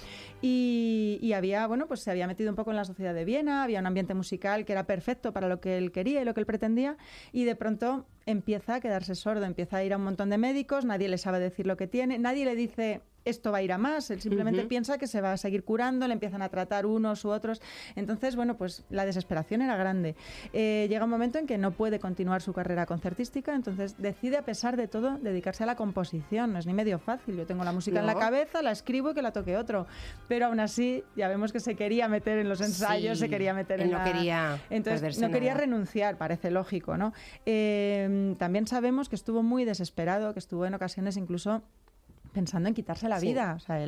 y, 0.43 1.19
y 1.23 1.33
había, 1.33 1.67
bueno, 1.67 1.87
pues 1.87 2.01
se 2.01 2.11
había 2.11 2.27
metido 2.27 2.51
un 2.51 2.57
poco 2.57 2.71
en 2.71 2.77
la 2.77 2.85
sociedad 2.85 3.15
de 3.15 3.25
Viena, 3.25 3.63
había 3.63 3.81
un 3.81 3.87
ambiente 3.87 4.13
musical 4.13 4.67
que 4.67 4.73
era 4.73 4.85
perfecto 4.85 5.33
para 5.33 5.49
lo 5.49 5.61
que 5.61 5.79
él 5.79 5.93
quería 5.93 6.21
y 6.21 6.25
lo 6.27 6.35
que 6.35 6.41
él 6.41 6.47
pretendía 6.47 6.99
y 7.33 7.45
de 7.45 7.57
pronto 7.57 8.07
empieza 8.27 8.75
a 8.77 8.81
quedarse 8.81 9.15
sordo, 9.15 9.45
empieza 9.45 9.79
a 9.79 9.85
ir 9.85 9.93
a 9.93 9.97
un 9.97 10.05
montón 10.05 10.31
de 10.31 10.39
médicos, 10.39 10.85
nadie 10.85 11.09
le 11.09 11.19
sabe 11.19 11.39
decir 11.39 11.67
lo 11.67 11.77
que 11.77 11.87
tiene, 11.87 12.19
nadie 12.19 12.45
le 12.45 12.57
dice 12.57 13.01
esto 13.25 13.51
va 13.51 13.59
a 13.59 13.63
ir 13.63 13.73
a 13.73 13.77
más, 13.79 14.09
él 14.13 14.21
simplemente 14.21 14.63
piensa 14.67 14.99
que 14.99 15.09
se 15.09 15.21
va 15.21 15.33
a 15.33 15.37
seguir 15.37 15.65
curando, 15.65 16.07
le 16.07 16.13
empiezan 16.13 16.43
a 16.43 16.49
tratar 16.49 16.87
unos 16.87 17.25
u 17.25 17.31
otros. 17.31 17.61
Entonces, 17.97 18.37
bueno, 18.37 18.57
pues 18.57 18.85
la 18.89 19.05
desesperación 19.05 19.63
era 19.63 19.77
grande. 19.77 20.15
Eh, 20.53 20.87
llega 20.89 21.03
un 21.05 21.11
momento 21.11 21.37
en 21.41 21.47
que 21.49 21.59
no 21.59 21.73
puede 21.73 21.99
continuar 21.99 22.41
su 22.41 22.53
carrera 22.53 22.87
concertística, 22.87 23.53
entonces 23.53 23.97
decide, 23.99 24.37
a 24.37 24.43
pesar 24.43 24.77
de 24.77 24.87
todo, 24.87 25.19
dedicarse 25.19 25.65
a 25.65 25.67
la 25.67 25.75
composición. 25.75 26.53
No 26.53 26.61
es 26.61 26.67
ni 26.69 26.73
medio 26.73 27.01
fácil. 27.01 27.37
Yo 27.37 27.47
tengo 27.47 27.65
la 27.65 27.73
música 27.73 27.99
en 27.99 28.07
la 28.07 28.15
cabeza, 28.15 28.63
la 28.63 28.71
escribo 28.71 29.11
y 29.11 29.15
que 29.15 29.23
la 29.23 29.33
toque 29.33 29.57
otro. 29.57 29.89
Pero 30.29 30.47
aún 30.47 30.61
así, 30.61 31.03
ya 31.17 31.27
vemos 31.27 31.53
que 31.53 31.59
se 31.59 31.75
quería 31.75 32.07
meter 32.07 32.39
en 32.39 32.49
los 32.49 32.61
ensayos, 32.61 33.19
Sí, 33.19 33.25
se 33.25 33.29
quería 33.29 33.53
meter 33.55 33.81
en 33.81 33.91
no 33.91 33.99
la- 33.99 34.05
quería 34.05 34.59
Entonces, 34.71 35.19
no 35.19 35.33
quería 35.33 35.55
renunciar, 35.55 36.17
parece 36.17 36.53
lógico, 36.53 36.97
¿no? 36.97 37.13
Eh, 37.45 38.07
también 38.39 38.67
sabemos 38.67 39.09
que 39.09 39.17
estuvo 39.17 39.43
muy 39.43 39.65
desesperado, 39.65 40.33
que 40.33 40.39
estuvo 40.39 40.67
en 40.67 40.75
ocasiones 40.75 41.17
incluso 41.17 41.63
pensando 42.33 42.69
en 42.69 42.75
quitarse 42.75 43.09
la 43.09 43.19
Sí. 43.21 43.29
vida. 43.29 43.55
O 43.57 43.61
sea, 43.61 43.79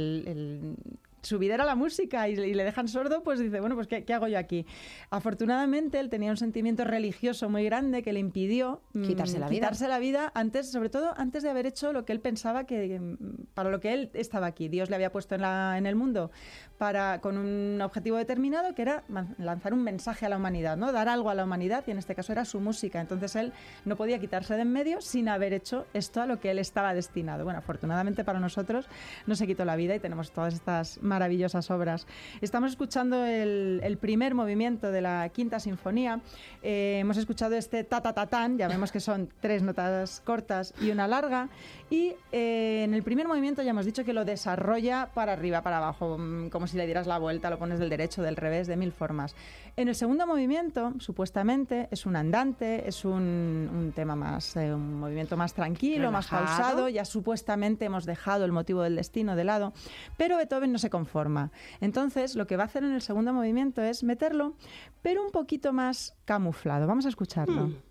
su 1.21 1.39
vida 1.41 1.55
era 1.55 1.65
la 1.65 1.75
música 1.75 2.29
y, 2.29 2.35
y 2.35 2.55
le 2.55 2.63
dejan 2.65 2.87
sordo, 2.87 3.23
pues 3.25 3.41
dice, 3.41 3.59
bueno, 3.61 3.75
pues 3.75 3.89
¿qué, 3.89 4.05
qué 4.05 4.15
hago 4.15 4.29
yo 4.29 4.39
aquí? 4.39 4.65
Afortunadamente, 5.11 5.99
él 5.99 6.09
tenía 6.11 6.31
un 6.31 6.37
sentimiento 6.37 6.85
religioso 6.85 7.51
muy 7.51 7.65
grande 7.65 8.03
que 8.03 8.13
le 8.13 8.21
impidió 8.21 8.81
mm, 8.95 9.03
Quitarse 9.03 9.39
la 9.39 9.49
vida. 9.49 9.71
la 9.89 9.99
vida 9.99 10.33
antes, 10.35 10.71
sobre 10.71 10.89
todo 10.91 11.13
antes 11.19 11.43
de 11.43 11.51
haber 11.51 11.67
hecho 11.67 11.93
lo 11.93 12.05
que 12.05 12.13
él 12.13 12.21
pensaba 12.21 12.65
que 12.65 13.01
mm, 13.01 13.17
para 13.53 13.69
lo 13.71 13.81
que 13.81 13.93
él 13.93 14.11
estaba 14.15 14.47
aquí. 14.47 14.69
Dios 14.69 14.91
le 14.91 14.95
había 14.97 15.11
puesto 15.11 15.35
en, 15.35 15.41
la, 15.43 15.77
en 15.77 15.87
el 15.87 15.97
mundo 15.97 16.31
para 16.79 17.21
con 17.21 17.37
un 17.37 17.81
objetivo 17.83 18.17
determinado 18.17 18.75
que 18.75 18.83
era 18.83 19.03
lanzar 19.39 19.75
un 19.75 19.83
mensaje 19.83 20.27
a 20.27 20.29
la 20.29 20.37
humanidad, 20.37 20.77
¿no? 20.77 20.93
Dar 20.93 21.09
algo 21.09 21.31
a 21.31 21.35
la 21.35 21.45
humanidad 21.45 21.85
y 21.87 21.91
en 21.91 21.99
este 21.99 22.15
caso 22.15 22.33
era 22.33 22.45
su 22.45 22.61
música. 22.61 23.01
Entonces 23.01 23.35
él 23.37 23.53
no 23.85 23.97
podía 23.97 24.19
quitarse 24.19 24.55
de 24.55 24.63
en 24.63 24.73
medio 24.73 25.01
sin 25.01 25.29
haber 25.29 25.53
hecho 25.53 25.87
esto 25.93 26.23
a 26.23 26.27
lo 26.27 26.41
que 26.41 26.51
él 26.51 26.59
estaba 26.59 26.95
destinado. 26.95 27.45
Bueno, 27.45 27.59
afortunadamente 27.59 28.25
para 28.25 28.39
nosotros 28.39 28.87
no 29.27 29.35
se 29.35 29.47
quitó 29.47 29.65
la 29.65 29.77
vida 29.77 29.95
y 29.95 30.01
tenemos 30.01 30.31
todas 30.31 30.55
estas 30.55 31.03
maravillosas 31.03 31.71
obras. 31.71 32.07
Estamos 32.41 32.71
escuchando 32.71 33.25
el, 33.25 33.81
el 33.83 33.99
primer 33.99 34.35
movimiento 34.35 34.93
de 34.93 35.01
la 35.01 35.29
quinta 35.31 35.59
sinfonía. 35.59 36.21
Eh, 36.63 36.99
hemos 37.01 37.17
escuchado 37.17 37.57
este 37.57 37.85
ta 37.85 38.01
ta 38.01 38.13
ta 38.13 38.27
tan, 38.27 38.59
ya 38.59 38.69
vemos 38.69 38.93
que 38.93 39.01
son 39.01 39.29
tres 39.41 39.63
notas 39.63 40.23
cortas 40.25 40.75
y 40.81 40.91
una 40.91 41.09
larga. 41.09 41.49
Y 41.91 42.15
eh, 42.33 42.83
en 42.85 42.95
el 42.95 43.03
primer 43.03 43.27
movimiento 43.27 43.63
ya 43.63 43.71
hemos 43.71 43.87
dicho 43.87 44.05
que 44.05 44.13
lo 44.13 44.25
desarrolla 44.25 45.11
para 45.15 45.33
arriba, 45.33 45.63
para 45.63 45.79
abajo, 45.79 46.19
mm, 46.19 46.51
como 46.51 46.68
si 46.69 46.77
le 46.77 46.87
dieras 46.87 47.07
la 47.07 47.19
vuelta, 47.19 47.51
lo 47.51 47.59
pones 47.59 47.79
del 47.79 47.89
derecho, 47.89 48.23
del 48.23 48.37
revés, 48.37 48.67
de 48.67 48.77
mil 48.77 48.93
formas. 48.93 49.35
En 49.77 49.89
el 49.89 49.95
segundo 49.95 50.27
movimiento, 50.27 50.93
supuestamente, 50.99 51.89
es 51.91 52.07
un 52.07 52.17
andante, 52.17 52.89
es 52.89 53.05
un, 53.05 53.71
un 53.73 53.93
tema 53.95 54.17
más, 54.17 54.57
eh, 54.57 54.75
un 54.75 55.01
movimiento 55.01 55.37
más 55.37 55.55
tranquilo, 55.55 56.11
más 56.11 56.29
pausado, 56.29 56.89
ya 56.89 57.05
supuestamente 57.05 57.85
hemos 57.85 58.05
dejado 58.05 58.45
el 58.45 58.53
motivo 58.53 58.83
del 58.83 58.97
destino 58.97 59.37
de 59.37 59.45
lado, 59.45 59.73
pero 60.17 60.37
Beethoven 60.37 60.73
no 60.73 60.79
se 60.79 60.91
conforma. 60.91 61.51
Entonces, 61.81 62.35
lo 62.35 62.47
que 62.47 62.57
va 62.57 62.65
a 62.65 62.67
hacer 62.67 62.85
en 62.85 62.93
el 62.93 63.03
segundo 63.03 63.33
movimiento 63.33 63.83
es 63.83 64.03
meterlo, 64.03 64.55
pero 65.03 65.25
un 65.25 65.31
poquito 65.31 65.73
más 65.73 66.17
camuflado. 66.25 66.87
Vamos 66.87 67.07
a 67.07 67.09
escucharlo. 67.09 67.69
Hmm. 67.69 67.88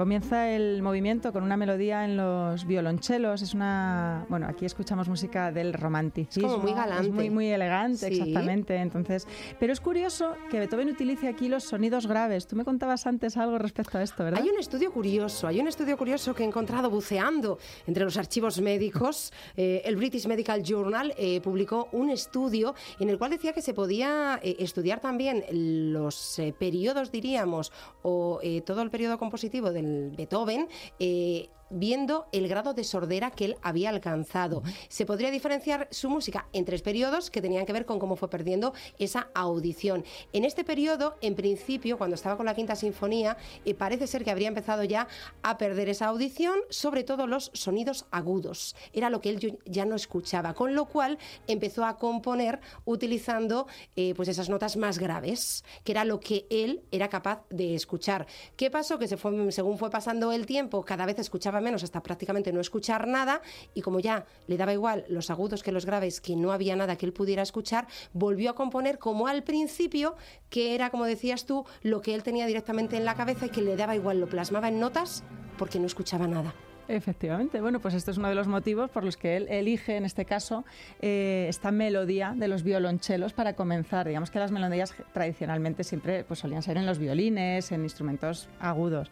Comienza 0.00 0.48
el 0.48 0.80
movimiento 0.80 1.30
con 1.30 1.42
una 1.42 1.58
melodía 1.58 2.06
en 2.06 2.16
los 2.16 2.66
violonchelos. 2.66 3.42
Es 3.42 3.52
una. 3.52 4.24
Bueno, 4.30 4.46
aquí 4.48 4.64
escuchamos 4.64 5.10
música 5.10 5.52
del 5.52 5.74
romanticismo. 5.74 6.48
Es 6.48 6.54
como 6.54 6.64
muy 6.64 6.72
galante. 6.72 7.06
Es 7.08 7.12
muy, 7.12 7.28
muy 7.28 7.48
elegante, 7.48 8.08
Sí. 8.08 8.14
exactamente. 8.14 8.76
Entonces, 8.76 9.28
pero 9.58 9.74
es 9.74 9.80
curioso 9.82 10.36
que 10.50 10.58
Beethoven 10.58 10.88
utilice 10.88 11.28
aquí 11.28 11.50
los 11.50 11.64
sonidos 11.64 12.06
graves. 12.06 12.46
Tú 12.46 12.56
me 12.56 12.64
contabas 12.64 13.06
antes 13.06 13.36
algo 13.36 13.58
respecto 13.58 13.98
a 13.98 14.02
esto, 14.02 14.24
¿verdad? 14.24 14.40
Hay 14.42 14.48
un 14.48 14.58
estudio 14.58 14.90
curioso, 14.90 15.46
hay 15.46 15.60
un 15.60 15.68
estudio 15.68 15.98
curioso 15.98 16.32
que 16.34 16.44
he 16.44 16.46
encontrado 16.46 16.88
buceando 16.88 17.58
entre 17.86 18.02
los 18.02 18.16
archivos 18.16 18.58
médicos. 18.62 19.34
Eh, 19.56 19.82
el 19.84 19.96
British 19.96 20.26
Medical 20.26 20.62
Journal 20.62 21.12
eh, 21.18 21.40
publicó 21.42 21.88
un 21.92 22.08
estudio 22.08 22.74
en 23.00 23.10
el 23.10 23.18
cual 23.18 23.32
decía 23.32 23.52
que 23.52 23.60
se 23.60 23.74
podía 23.74 24.38
eh, 24.42 24.56
estudiar 24.60 25.00
también 25.00 25.44
los 25.50 26.38
eh, 26.38 26.54
periodos, 26.56 27.10
diríamos, 27.10 27.72
o 28.02 28.38
eh, 28.42 28.62
todo 28.62 28.80
el 28.82 28.90
periodo 28.90 29.18
compositivo 29.18 29.72
del 29.72 29.89
Beethoven. 30.16 30.68
eh, 30.98 31.46
viendo 31.70 32.26
el 32.32 32.48
grado 32.48 32.74
de 32.74 32.84
sordera 32.84 33.30
que 33.30 33.46
él 33.46 33.56
había 33.62 33.90
alcanzado. 33.90 34.62
Se 34.88 35.06
podría 35.06 35.30
diferenciar 35.30 35.88
su 35.90 36.10
música 36.10 36.48
en 36.52 36.64
tres 36.64 36.82
periodos 36.82 37.30
que 37.30 37.40
tenían 37.40 37.66
que 37.66 37.72
ver 37.72 37.86
con 37.86 37.98
cómo 37.98 38.16
fue 38.16 38.28
perdiendo 38.28 38.74
esa 38.98 39.30
audición. 39.34 40.04
En 40.32 40.44
este 40.44 40.64
periodo, 40.64 41.16
en 41.20 41.34
principio, 41.34 41.98
cuando 41.98 42.14
estaba 42.14 42.36
con 42.36 42.46
la 42.46 42.54
quinta 42.54 42.76
sinfonía, 42.76 43.36
eh, 43.64 43.74
parece 43.74 44.06
ser 44.06 44.24
que 44.24 44.30
habría 44.30 44.48
empezado 44.48 44.84
ya 44.84 45.08
a 45.42 45.58
perder 45.58 45.88
esa 45.88 46.06
audición, 46.06 46.58
sobre 46.68 47.04
todo 47.04 47.26
los 47.26 47.50
sonidos 47.54 48.06
agudos. 48.10 48.76
Era 48.92 49.10
lo 49.10 49.20
que 49.20 49.30
él 49.30 49.58
ya 49.64 49.84
no 49.84 49.94
escuchaba, 49.94 50.54
con 50.54 50.74
lo 50.74 50.86
cual 50.86 51.18
empezó 51.46 51.84
a 51.84 51.96
componer 51.96 52.60
utilizando 52.84 53.66
eh, 53.96 54.14
pues 54.14 54.28
esas 54.28 54.48
notas 54.48 54.76
más 54.76 54.98
graves, 54.98 55.64
que 55.84 55.92
era 55.92 56.04
lo 56.04 56.20
que 56.20 56.46
él 56.50 56.82
era 56.90 57.08
capaz 57.08 57.44
de 57.50 57.74
escuchar. 57.74 58.26
¿Qué 58.56 58.70
pasó? 58.70 58.98
Que 58.98 59.08
según 59.08 59.78
fue 59.78 59.90
pasando 59.90 60.32
el 60.32 60.46
tiempo, 60.46 60.84
cada 60.84 61.06
vez 61.06 61.18
escuchaba 61.18 61.59
menos 61.60 61.82
hasta 61.82 62.02
prácticamente 62.02 62.52
no 62.52 62.60
escuchar 62.60 63.06
nada 63.06 63.42
y 63.74 63.82
como 63.82 64.00
ya 64.00 64.26
le 64.46 64.56
daba 64.56 64.72
igual 64.72 65.04
los 65.08 65.30
agudos 65.30 65.62
que 65.62 65.72
los 65.72 65.86
graves, 65.86 66.20
que 66.20 66.36
no 66.36 66.52
había 66.52 66.76
nada 66.76 66.96
que 66.96 67.06
él 67.06 67.12
pudiera 67.12 67.42
escuchar, 67.42 67.86
volvió 68.12 68.50
a 68.50 68.54
componer 68.54 68.98
como 68.98 69.26
al 69.26 69.42
principio, 69.42 70.16
que 70.48 70.74
era, 70.74 70.90
como 70.90 71.04
decías 71.04 71.46
tú, 71.46 71.64
lo 71.82 72.00
que 72.00 72.14
él 72.14 72.22
tenía 72.22 72.46
directamente 72.46 72.96
en 72.96 73.04
la 73.04 73.14
cabeza 73.14 73.46
y 73.46 73.50
que 73.50 73.62
le 73.62 73.76
daba 73.76 73.94
igual, 73.94 74.20
lo 74.20 74.28
plasmaba 74.28 74.68
en 74.68 74.80
notas 74.80 75.24
porque 75.58 75.78
no 75.78 75.86
escuchaba 75.86 76.26
nada. 76.26 76.54
Efectivamente, 76.90 77.60
bueno, 77.60 77.78
pues 77.78 77.94
esto 77.94 78.10
es 78.10 78.18
uno 78.18 78.28
de 78.28 78.34
los 78.34 78.48
motivos 78.48 78.90
por 78.90 79.04
los 79.04 79.16
que 79.16 79.36
él 79.36 79.46
elige, 79.48 79.96
en 79.96 80.04
este 80.04 80.24
caso, 80.24 80.64
eh, 81.00 81.46
esta 81.48 81.70
melodía 81.70 82.34
de 82.36 82.48
los 82.48 82.64
violonchelos 82.64 83.32
para 83.32 83.54
comenzar. 83.54 84.08
Digamos 84.08 84.32
que 84.32 84.40
las 84.40 84.50
melodías 84.50 84.92
tradicionalmente 85.12 85.84
siempre 85.84 86.24
pues, 86.24 86.40
solían 86.40 86.62
ser 86.62 86.78
en 86.78 86.86
los 86.86 86.98
violines, 86.98 87.70
en 87.70 87.84
instrumentos 87.84 88.48
agudos. 88.58 89.08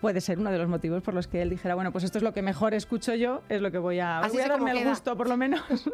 Puede 0.00 0.22
ser 0.22 0.38
uno 0.38 0.50
de 0.50 0.56
los 0.56 0.68
motivos 0.68 1.02
por 1.02 1.12
los 1.12 1.26
que 1.26 1.42
él 1.42 1.50
dijera, 1.50 1.74
bueno, 1.74 1.92
pues 1.92 2.04
esto 2.04 2.16
es 2.16 2.24
lo 2.24 2.32
que 2.32 2.40
mejor 2.40 2.72
escucho 2.72 3.14
yo, 3.14 3.42
es 3.50 3.60
lo 3.60 3.70
que 3.70 3.78
voy 3.78 3.98
a, 3.98 4.20
Así 4.20 4.36
voy 4.36 4.40
a 4.40 4.44
sé 4.44 4.50
cómo 4.50 4.64
darme 4.64 4.80
el 4.80 4.88
gusto, 4.88 5.14
por 5.14 5.28
lo 5.28 5.36
menos. 5.36 5.60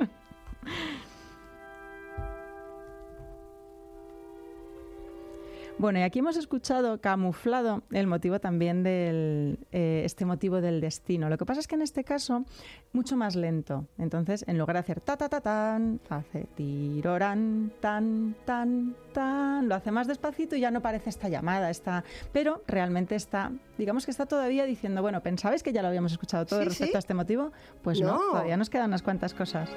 Bueno, 5.78 6.00
y 6.00 6.02
aquí 6.02 6.18
hemos 6.18 6.36
escuchado 6.36 7.00
camuflado 7.00 7.82
el 7.92 8.08
motivo 8.08 8.40
también 8.40 8.82
del 8.82 9.60
eh, 9.70 10.02
este 10.04 10.24
motivo 10.24 10.60
del 10.60 10.80
destino. 10.80 11.28
Lo 11.28 11.38
que 11.38 11.46
pasa 11.46 11.60
es 11.60 11.68
que 11.68 11.76
en 11.76 11.82
este 11.82 12.02
caso 12.02 12.44
mucho 12.92 13.16
más 13.16 13.36
lento. 13.36 13.86
Entonces, 13.96 14.44
en 14.48 14.58
lugar 14.58 14.74
de 14.74 14.80
hacer 14.80 15.00
ta 15.00 15.16
ta 15.16 15.28
ta 15.28 15.40
tan, 15.40 16.00
hace 16.10 16.46
tirorán 16.56 17.70
tan 17.80 18.34
tan 18.44 18.96
tan, 19.12 19.68
lo 19.68 19.76
hace 19.76 19.92
más 19.92 20.08
despacito 20.08 20.56
y 20.56 20.60
ya 20.60 20.72
no 20.72 20.80
parece 20.82 21.10
esta 21.10 21.28
llamada, 21.28 21.70
está, 21.70 22.02
pero 22.32 22.62
realmente 22.66 23.14
está, 23.14 23.52
digamos 23.78 24.04
que 24.04 24.10
está 24.10 24.26
todavía 24.26 24.64
diciendo, 24.64 25.00
bueno, 25.00 25.22
pensabais 25.22 25.62
que 25.62 25.72
ya 25.72 25.82
lo 25.82 25.88
habíamos 25.88 26.10
escuchado 26.10 26.44
todo 26.44 26.60
Sí, 26.60 26.68
respecto 26.70 26.92
sí. 26.92 26.96
a 26.96 26.98
este 26.98 27.14
motivo, 27.14 27.52
pues 27.82 28.00
no, 28.00 28.14
No. 28.14 28.30
todavía 28.32 28.56
nos 28.56 28.68
quedan 28.68 28.86
unas 28.88 29.02
cuantas 29.02 29.32
cosas. 29.32 29.70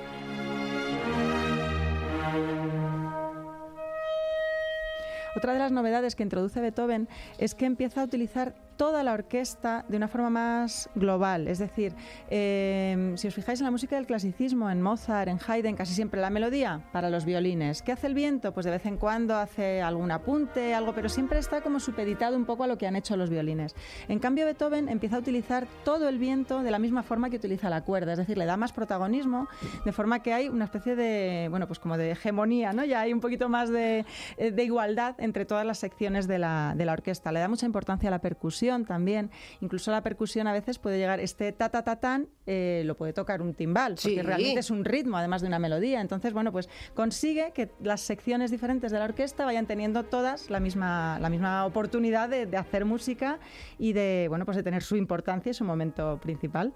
Otra 5.41 5.53
de 5.53 5.59
las 5.59 5.71
novedades 5.71 6.13
que 6.13 6.21
introduce 6.21 6.61
Beethoven 6.61 7.09
es 7.39 7.55
que 7.55 7.65
empieza 7.65 8.01
a 8.01 8.03
utilizar 8.03 8.53
toda 8.77 9.03
la 9.03 9.13
orquesta 9.13 9.85
de 9.87 9.97
una 9.97 10.07
forma 10.07 10.29
más 10.29 10.89
global. 10.95 11.47
Es 11.47 11.59
decir, 11.59 11.93
eh, 12.29 13.13
si 13.15 13.27
os 13.27 13.35
fijáis 13.35 13.59
en 13.59 13.65
la 13.65 13.71
música 13.71 13.95
del 13.95 14.05
clasicismo, 14.05 14.69
en 14.69 14.81
Mozart, 14.81 15.29
en 15.29 15.39
Haydn, 15.45 15.75
casi 15.75 15.93
siempre 15.93 16.19
la 16.19 16.29
melodía 16.29 16.81
para 16.91 17.09
los 17.09 17.25
violines. 17.25 17.81
¿Qué 17.81 17.91
hace 17.91 18.07
el 18.07 18.13
viento? 18.13 18.53
Pues 18.53 18.65
de 18.65 18.71
vez 18.71 18.85
en 18.85 18.97
cuando 18.97 19.35
hace 19.35 19.81
algún 19.81 20.11
apunte, 20.11 20.73
algo, 20.73 20.93
pero 20.93 21.09
siempre 21.09 21.39
está 21.39 21.61
como 21.61 21.79
supeditado 21.79 22.35
un 22.35 22.45
poco 22.45 22.63
a 22.63 22.67
lo 22.67 22.77
que 22.77 22.87
han 22.87 22.95
hecho 22.95 23.15
los 23.17 23.29
violines. 23.29 23.75
En 24.07 24.19
cambio, 24.19 24.45
Beethoven 24.45 24.89
empieza 24.89 25.17
a 25.17 25.19
utilizar 25.19 25.67
todo 25.83 26.09
el 26.09 26.17
viento 26.17 26.63
de 26.63 26.71
la 26.71 26.79
misma 26.79 27.03
forma 27.03 27.29
que 27.29 27.37
utiliza 27.37 27.69
la 27.69 27.81
cuerda, 27.81 28.13
es 28.13 28.17
decir, 28.17 28.37
le 28.37 28.45
da 28.45 28.57
más 28.57 28.73
protagonismo, 28.73 29.47
de 29.85 29.91
forma 29.91 30.23
que 30.23 30.33
hay 30.33 30.49
una 30.49 30.65
especie 30.65 30.95
de, 30.95 31.47
bueno, 31.49 31.67
pues 31.67 31.79
como 31.79 31.97
de 31.97 32.11
hegemonía, 32.11 32.73
¿no? 32.73 32.83
Ya 32.83 33.01
hay 33.01 33.13
un 33.13 33.19
poquito 33.19 33.49
más 33.49 33.69
de, 33.69 34.05
eh, 34.37 34.55
igualdad 34.61 35.15
entre 35.19 35.45
todas 35.45 35.65
las 35.65 35.79
secciones 35.79 36.27
de 36.27 36.39
la, 36.39 36.73
de 36.75 36.85
la 36.85 36.93
orquesta. 36.93 37.31
Le 37.31 37.39
da 37.39 37.47
mucha 37.47 37.65
importancia 37.65 38.09
a 38.09 38.11
la 38.11 38.19
percusión 38.19 38.60
también. 38.85 39.31
Incluso 39.61 39.91
la 39.91 40.01
percusión 40.03 40.47
a 40.47 40.53
veces 40.53 40.77
puede 40.79 40.97
llegar, 40.97 41.19
este 41.19 41.51
ta 41.51 41.69
ta 41.69 41.83
ta 41.83 41.95
tan, 41.97 42.27
eh, 42.45 42.83
lo 42.85 42.95
puede 42.95 43.13
tocar 43.13 43.41
un 43.41 43.53
timbal, 43.53 43.95
porque 43.95 44.09
Sí. 44.09 44.21
realmente 44.21 44.59
es 44.59 44.69
un 44.69 44.85
ritmo, 44.85 45.17
además 45.17 45.41
de 45.41 45.47
una 45.47 45.59
melodía. 45.59 45.99
Entonces, 46.01 46.33
bueno, 46.33 46.51
pues 46.51 46.69
consigue 46.93 47.51
que 47.53 47.69
las 47.81 48.01
secciones 48.01 48.51
diferentes 48.51 48.91
de 48.91 48.99
la 48.99 49.05
orquesta 49.05 49.45
vayan 49.45 49.65
teniendo 49.65 50.03
todas 50.03 50.49
la 50.49 50.59
misma, 50.59 51.17
la 51.19 51.29
misma 51.29 51.65
oportunidad 51.65 52.29
de, 52.29 52.45
de 52.45 52.57
hacer 52.57 52.85
música 52.85 53.39
y 53.79 53.93
de, 53.93 54.27
bueno, 54.29 54.45
pues 54.45 54.57
de 54.57 54.63
tener 54.63 54.83
su 54.83 54.95
importancia 54.95 55.49
y 55.49 55.53
su 55.53 55.63
momento 55.63 56.19
principal. 56.21 56.73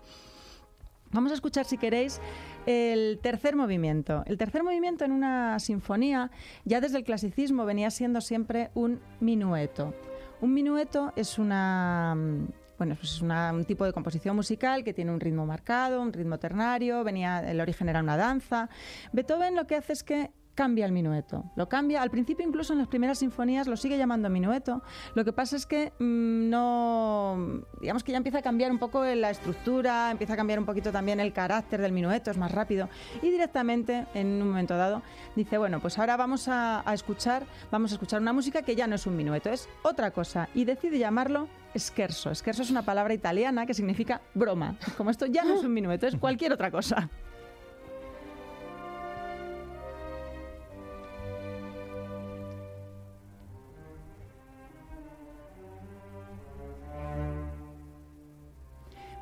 Vamos 1.11 1.31
a 1.31 1.35
escuchar, 1.35 1.65
si 1.65 1.77
queréis, 1.77 2.19
el 2.65 3.19
tercer 3.21 3.55
movimiento. 3.55 4.23
El 4.25 4.37
tercer 4.37 4.63
movimiento 4.63 5.05
en 5.05 5.13
una 5.13 5.59
sinfonía, 5.59 6.29
ya 6.65 6.81
desde 6.81 6.97
el 6.97 7.03
clasicismo, 7.05 7.63
venía 7.63 7.89
siendo 7.89 8.19
siempre 8.19 8.69
un 8.73 8.99
minueto. 9.21 9.93
Un 10.41 10.53
minueto 10.53 11.11
es 11.15 11.37
una. 11.39 12.13
mm, 12.15 12.47
Bueno, 12.77 12.95
pues 12.99 13.13
es 13.13 13.21
una- 13.21 13.53
un 13.53 13.63
tipo 13.63 13.85
de 13.85 13.93
composición 13.93 14.35
musical 14.35 14.83
que 14.83 14.93
tiene 14.93 15.09
un 15.13 15.21
ritmo 15.21 15.45
marcado, 15.45 16.01
un 16.01 16.11
ritmo 16.11 16.37
ternario, 16.39 17.05
venía, 17.05 17.39
el 17.49 17.61
origen 17.61 17.87
era 17.87 18.01
una 18.01 18.17
danza. 18.17 18.67
Beethoven 19.13 19.55
lo 19.55 19.65
que 19.65 19.75
hace 19.77 19.93
es 19.93 20.03
que 20.03 20.31
cambia 20.55 20.85
el 20.85 20.91
minueto. 20.91 21.43
Lo 21.55 21.69
cambia, 21.69 22.01
al 22.01 22.09
principio 22.09 22.47
incluso 22.47 22.73
en 22.73 22.79
las 22.79 22.87
primeras 22.87 23.19
sinfonías 23.19 23.67
lo 23.67 23.77
sigue 23.77 23.97
llamando 23.97 24.29
minueto. 24.29 24.81
Lo 25.13 25.25
que 25.25 25.33
pasa 25.33 25.55
es 25.55 25.65
que 25.65 25.93
mm, 25.99 26.49
no, 26.49 27.61
digamos 27.81 28.03
que 28.03 28.13
ya 28.13 28.17
empieza 28.17 28.39
a 28.39 28.41
cambiar 28.41 28.71
un 28.71 28.79
poco 28.79 29.03
la 29.03 29.29
estructura, 29.29 30.09
empieza 30.11 30.33
a 30.33 30.37
cambiar 30.37 30.59
un 30.59 30.65
poquito 30.65 30.91
también 30.91 31.19
el 31.19 31.33
carácter 31.33 31.81
del 31.81 31.91
minueto, 31.91 32.31
es 32.31 32.37
más 32.37 32.51
rápido. 32.51 32.89
Y 33.21 33.29
directamente, 33.29 34.07
en 34.13 34.41
un 34.41 34.47
momento 34.47 34.77
dado, 34.77 35.01
dice, 35.35 35.57
bueno, 35.57 35.79
pues 35.79 35.99
ahora 35.99 36.17
vamos 36.17 36.47
a, 36.47 36.83
escuchar, 36.93 37.45
vamos 37.69 37.91
a 37.91 37.95
escuchar 37.95 38.21
una 38.21 38.33
música 38.33 38.61
que 38.61 38.75
ya 38.75 38.87
no 38.87 38.95
es 38.95 39.05
un 39.05 39.15
minueto, 39.17 39.49
es 39.49 39.69
otra 39.83 40.11
cosa. 40.11 40.49
Y 40.53 40.65
decide 40.65 40.97
llamarlo 40.97 41.47
scherzo. 41.77 42.33
Scherzo 42.33 42.61
es 42.61 42.71
una 42.71 42.83
palabra 42.83 43.13
italiana 43.13 43.65
que 43.65 43.73
significa 43.73 44.21
broma. 44.33 44.77
Como 44.97 45.09
esto 45.09 45.25
ya 45.25 45.43
no 45.43 45.55
es 45.55 45.63
un 45.63 45.73
minueto, 45.73 46.07
es 46.07 46.15
cualquier 46.15 46.53
otra 46.53 46.71
cosa. 46.71 47.09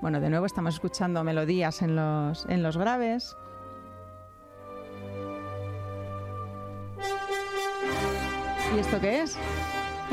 Bueno, 0.03 0.19
de 0.19 0.29
nuevo 0.29 0.45
estamos 0.45 0.73
escuchando 0.73 1.23
melodías 1.23 1.81
en 1.81 1.95
los, 1.95 2.45
en 2.49 2.61
los 2.61 2.75
graves. 2.75 3.37
¿Y 8.75 8.79
esto 8.79 8.99
qué 8.99 9.21
es? 9.21 9.37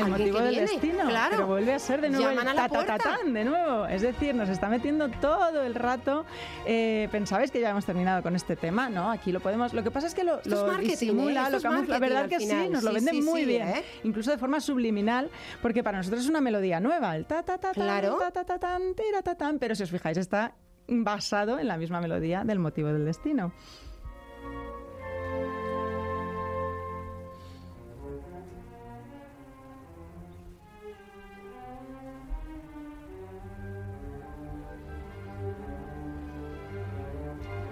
El 0.05 0.11
motivo 0.11 0.39
del 0.41 0.51
viene, 0.51 0.67
destino. 0.71 1.07
claro. 1.09 1.31
Pero 1.33 1.47
vuelve 1.47 1.75
a 1.75 1.79
ser 1.79 2.01
de 2.01 2.11
nuevo 2.11 2.29
Llaman 2.31 2.49
a 2.49 2.51
el 2.51 2.57
la 2.57 2.69
ta-ta-ta-tan, 2.69 3.33
de 3.33 3.45
nuevo. 3.45 3.87
Es 3.87 4.03
decir, 4.03 4.35
nos 4.35 4.49
está 4.49 4.69
metiendo 4.69 5.09
todo 5.09 5.63
el 5.63 5.75
rato. 5.75 6.25
Eh, 6.67 7.09
Pensabais 7.13 7.51
que 7.51 7.61
ya 7.61 7.71
hemos 7.71 7.85
terminado 7.85 8.23
con 8.23 8.35
este 8.37 8.57
tema, 8.57 8.89
¿no? 8.89 9.11
Aquí 9.11 9.33
lo 9.33 9.41
podemos. 9.41 9.73
Lo 9.75 9.83
que 9.83 9.91
pasa 9.91 10.07
es 10.07 10.15
que 10.15 10.25
lo, 10.25 10.41
es 10.41 10.47
lo 10.47 10.67
marketing, 10.67 10.87
¿eh? 10.87 10.91
disimula, 10.91 11.41
Esto 11.43 11.51
lo 11.53 11.57
es 11.59 11.63
camufla. 11.63 11.95
La 11.95 11.99
verdad 12.01 12.29
que 12.29 12.41
sí, 12.41 12.69
nos 12.71 12.83
lo 12.83 12.91
Sí, 12.91 12.95
venden 12.97 13.15
sí, 13.15 13.23
muy 13.23 13.41
sí, 13.41 13.47
bien. 13.47 13.69
¿eh? 13.69 13.85
Incluso 14.05 14.31
de 14.31 14.39
forma 14.39 14.61
subliminal, 14.61 15.31
porque 15.63 15.83
para 15.83 15.99
nosotros 15.99 16.23
es 16.23 16.29
una 16.29 16.41
melodía 16.41 16.81
nueva. 16.81 17.17
El 17.17 17.27
ta-ta-ta-tan, 17.27 17.73
Claro. 17.75 18.19
ta-ta-ta-tan, 18.19 18.95
tira-ta-tan, 18.95 19.59
pero 19.59 19.75
si 19.75 19.83
os 19.83 19.91
fijáis, 19.91 20.17
está 20.19 20.55
basado 20.89 21.59
en 21.59 21.69
la 21.69 21.77
misma 21.77 22.01
melodía 22.01 22.43
del 22.45 22.59
motivo 22.59 22.89
del 22.89 23.05
destino. 23.05 23.53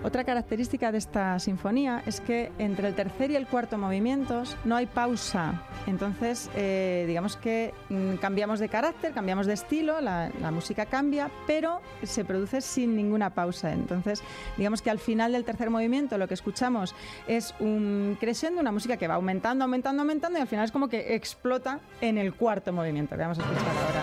Otra 0.09 0.25
característica 0.25 0.91
de 0.91 0.97
esta 0.97 1.39
sinfonía 1.39 2.03
es 2.07 2.23
que 2.23 2.51
entre 2.59 2.89
el 2.89 2.95
tercer 2.95 3.31
y 3.31 3.37
el 3.37 3.47
cuarto 3.47 3.77
movimientos 3.77 4.57
no 4.65 4.75
hay 4.75 4.87
pausa. 4.87 5.63
Entonces, 5.87 6.51
eh, 6.55 7.05
digamos 7.07 7.37
que 7.37 7.75
mm, 7.91 8.15
cambiamos 8.15 8.59
de 8.59 8.71
carácter, 8.71 9.13
cambiamos 9.13 9.47
de 9.47 9.53
estilo, 9.53 10.01
la, 10.01 10.31
música 10.51 10.87
cambia, 10.87 11.31
pero 11.47 11.83
se 12.05 12.25
produce 12.25 12.63
sin 12.63 12.97
ninguna 12.97 13.35
pausa. 13.35 13.71
Entonces, 13.71 14.23
digamos 14.57 14.81
que 14.81 14.89
al 14.89 14.99
final 14.99 15.33
del 15.33 15.45
tercer 15.45 15.69
movimiento 15.69 16.17
lo 16.17 16.27
que 16.27 16.33
escuchamos 16.33 16.95
es 17.27 17.55
un 17.61 18.17
crescendo, 18.19 18.63
una 18.63 18.73
música 18.73 18.97
que 18.97 19.09
va 19.09 19.17
aumentando, 19.17 19.65
aumentando, 19.65 20.01
aumentando 20.01 20.39
y 20.39 20.41
al 20.41 20.49
final 20.49 20.65
es 20.65 20.73
como 20.73 20.89
que 20.89 21.17
explota 21.17 21.81
en 22.01 22.17
el 22.17 22.33
cuarto 22.33 22.73
movimiento 22.73 23.15
que 23.15 23.21
vamos 23.21 23.41
a 23.41 23.43
escuchar 23.43 23.77
ahora. 23.77 23.98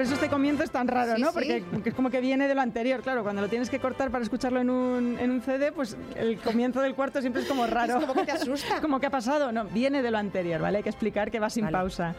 Por 0.00 0.06
eso 0.06 0.14
este 0.14 0.30
comienzo 0.30 0.62
es 0.62 0.70
tan 0.70 0.88
raro, 0.88 1.14
Sí, 1.16 1.20
¿no? 1.20 1.30
sí. 1.30 1.62
Porque 1.70 1.90
es 1.90 1.94
como 1.94 2.08
que 2.08 2.22
viene 2.22 2.48
de 2.48 2.54
lo 2.54 2.62
anterior. 2.62 3.02
Claro, 3.02 3.22
cuando 3.22 3.42
lo 3.42 3.48
tienes 3.48 3.68
que 3.68 3.78
cortar 3.80 4.10
para 4.10 4.24
escucharlo 4.24 4.58
en 4.58 4.70
un, 4.70 5.18
en 5.18 5.30
un 5.30 5.42
CD, 5.42 5.72
pues 5.72 5.94
el 6.16 6.38
comienzo 6.38 6.80
del 6.80 6.94
cuarto 6.94 7.20
siempre 7.20 7.42
es 7.42 7.48
como 7.48 7.66
raro. 7.66 7.98
Es 7.98 8.06
como 8.06 8.14
que 8.14 8.24
te 8.24 8.32
asusta. 8.32 8.76
como 8.80 8.98
que 8.98 9.04
ha 9.08 9.10
pasado. 9.10 9.52
No, 9.52 9.66
viene 9.66 10.00
de 10.00 10.10
lo 10.10 10.16
anterior, 10.16 10.62
¿vale? 10.62 10.78
Hay 10.78 10.82
que 10.82 10.88
explicar 10.88 11.30
que 11.30 11.38
va 11.38 11.50
sin 11.50 11.66
Vale. 11.66 11.76
pausa. 11.76 12.14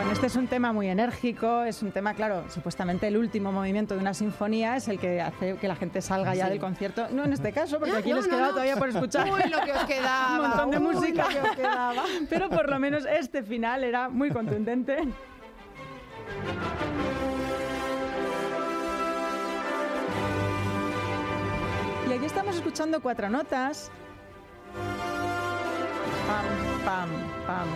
Bueno, 0.00 0.14
este 0.14 0.28
es 0.28 0.36
un 0.36 0.46
tema 0.46 0.72
muy 0.72 0.88
enérgico, 0.88 1.62
es 1.62 1.82
un 1.82 1.92
tema, 1.92 2.14
claro, 2.14 2.44
supuestamente 2.48 3.06
el 3.06 3.18
último 3.18 3.52
movimiento 3.52 3.92
de 3.94 4.00
una 4.00 4.14
sinfonía 4.14 4.74
es 4.76 4.88
el 4.88 4.98
que 4.98 5.20
hace 5.20 5.56
que 5.56 5.68
la 5.68 5.76
gente 5.76 6.00
salga 6.00 6.34
ya 6.34 6.48
del 6.48 6.58
concierto. 6.58 7.08
No 7.10 7.22
en 7.26 7.34
este 7.34 7.52
caso, 7.52 7.78
porque 7.78 7.94
Ah, 7.94 7.98
aquí 7.98 8.08
no, 8.08 8.16
les 8.16 8.26
no, 8.26 8.34
queda 8.34 8.46
no. 8.46 8.52
todavía 8.52 8.76
por 8.76 8.88
escuchar. 8.88 9.28
Uy, 9.30 9.50
lo 9.50 9.60
que 9.60 9.72
os 9.72 9.84
quedaba. 9.84 10.40
un 10.40 10.48
montón 10.48 10.70
de 10.70 10.78
uy, 10.78 10.82
música. 10.94 11.24
lo 11.24 11.28
que 11.28 11.40
os 11.50 11.54
quedaba. 11.54 12.02
Pero 12.30 12.48
por 12.48 12.70
lo 12.70 12.78
menos 12.78 13.04
este 13.04 13.42
final 13.42 13.84
era 13.84 14.08
muy 14.08 14.30
contundente. 14.30 15.06
Y 22.08 22.12
aquí 22.12 22.24
estamos 22.24 22.56
escuchando 22.56 23.00
cuatro 23.00 23.28
notas. 23.28 23.90
Pam, 26.26 26.84
pam, 26.84 27.08
pam, 27.46 27.68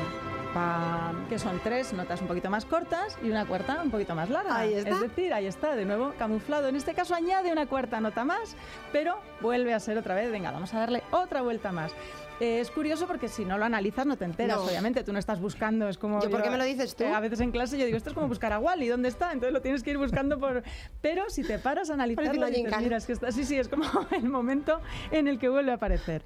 Que 1.29 1.39
son 1.39 1.59
tres 1.65 1.93
notas 1.93 2.21
un 2.21 2.29
poquito 2.29 2.49
más 2.49 2.65
cortas 2.65 3.19
y 3.23 3.29
una 3.31 3.45
cuarta 3.45 3.81
un 3.83 3.91
poquito 3.91 4.15
más 4.15 4.31
larga. 4.31 4.57
Ahí 4.57 4.75
está. 4.75 4.91
Es 4.91 5.01
decir, 5.01 5.35
ahí 5.35 5.47
está, 5.47 5.75
de 5.75 5.85
nuevo 5.85 6.13
camuflado. 6.19 6.69
En 6.69 6.77
este 6.77 6.95
caso 6.95 7.15
añade 7.15 7.51
una 7.51 7.67
cuarta 7.67 8.01
nota 8.01 8.25
más, 8.25 8.55
pero 8.93 9.19
vuelve 9.41 9.75
a 9.75 9.81
ser 9.81 9.99
otra 9.99 10.15
vez. 10.15 10.31
Venga, 10.31 10.53
vamos 10.53 10.73
a 10.73 10.79
darle 10.79 11.03
otra 11.11 11.43
vuelta 11.43 11.73
más. 11.73 11.93
Eh, 12.41 12.61
es 12.61 12.71
curioso 12.71 13.07
porque 13.07 13.29
si 13.29 13.45
no 13.45 13.59
lo 13.59 13.65
analizas 13.65 14.07
no 14.07 14.17
te 14.17 14.25
enteras, 14.25 14.57
No. 14.59 14.65
obviamente. 14.65 15.03
Tú 15.05 15.13
no 15.13 15.19
estás 15.19 15.41
buscando, 15.41 15.89
es 15.89 15.99
como... 15.99 16.21
¿Yo 16.23 16.31
por 16.31 16.43
qué 16.43 16.51
me 16.51 16.59
lo 16.59 16.65
dices 16.65 16.95
tú? 16.95 17.05
eh, 17.05 17.13
a 17.13 17.21
veces 17.21 17.41
en 17.41 17.51
clase 17.51 17.79
yo 17.79 17.85
digo, 17.85 17.97
esto 17.97 18.11
es 18.11 18.15
como 18.15 18.29
buscar 18.29 18.53
a 18.53 18.59
Wally, 18.59 18.89
¿dónde 18.89 19.09
está? 19.09 19.33
Entonces 19.33 19.53
lo 19.53 19.61
tienes 19.61 19.83
que 19.83 19.91
ir 19.91 19.99
buscando 19.99 20.39
por... 20.39 20.63
Pero 21.01 21.31
si 21.31 21.43
te 21.43 21.59
paras 21.59 21.91
a 21.91 21.95
analizarlo, 21.95 22.47
dices, 22.47 22.73
mira, 22.79 22.97
es 22.97 23.07
que 23.07 23.13
está... 23.13 23.31
Sí, 23.33 23.45
sí, 23.45 23.59
es 23.59 23.69
como 23.69 23.85
el 24.11 24.29
momento 24.29 24.81
en 25.11 25.27
el 25.29 25.39
que 25.39 25.49
vuelve 25.49 25.71
a 25.73 25.75
aparecer. 25.75 26.23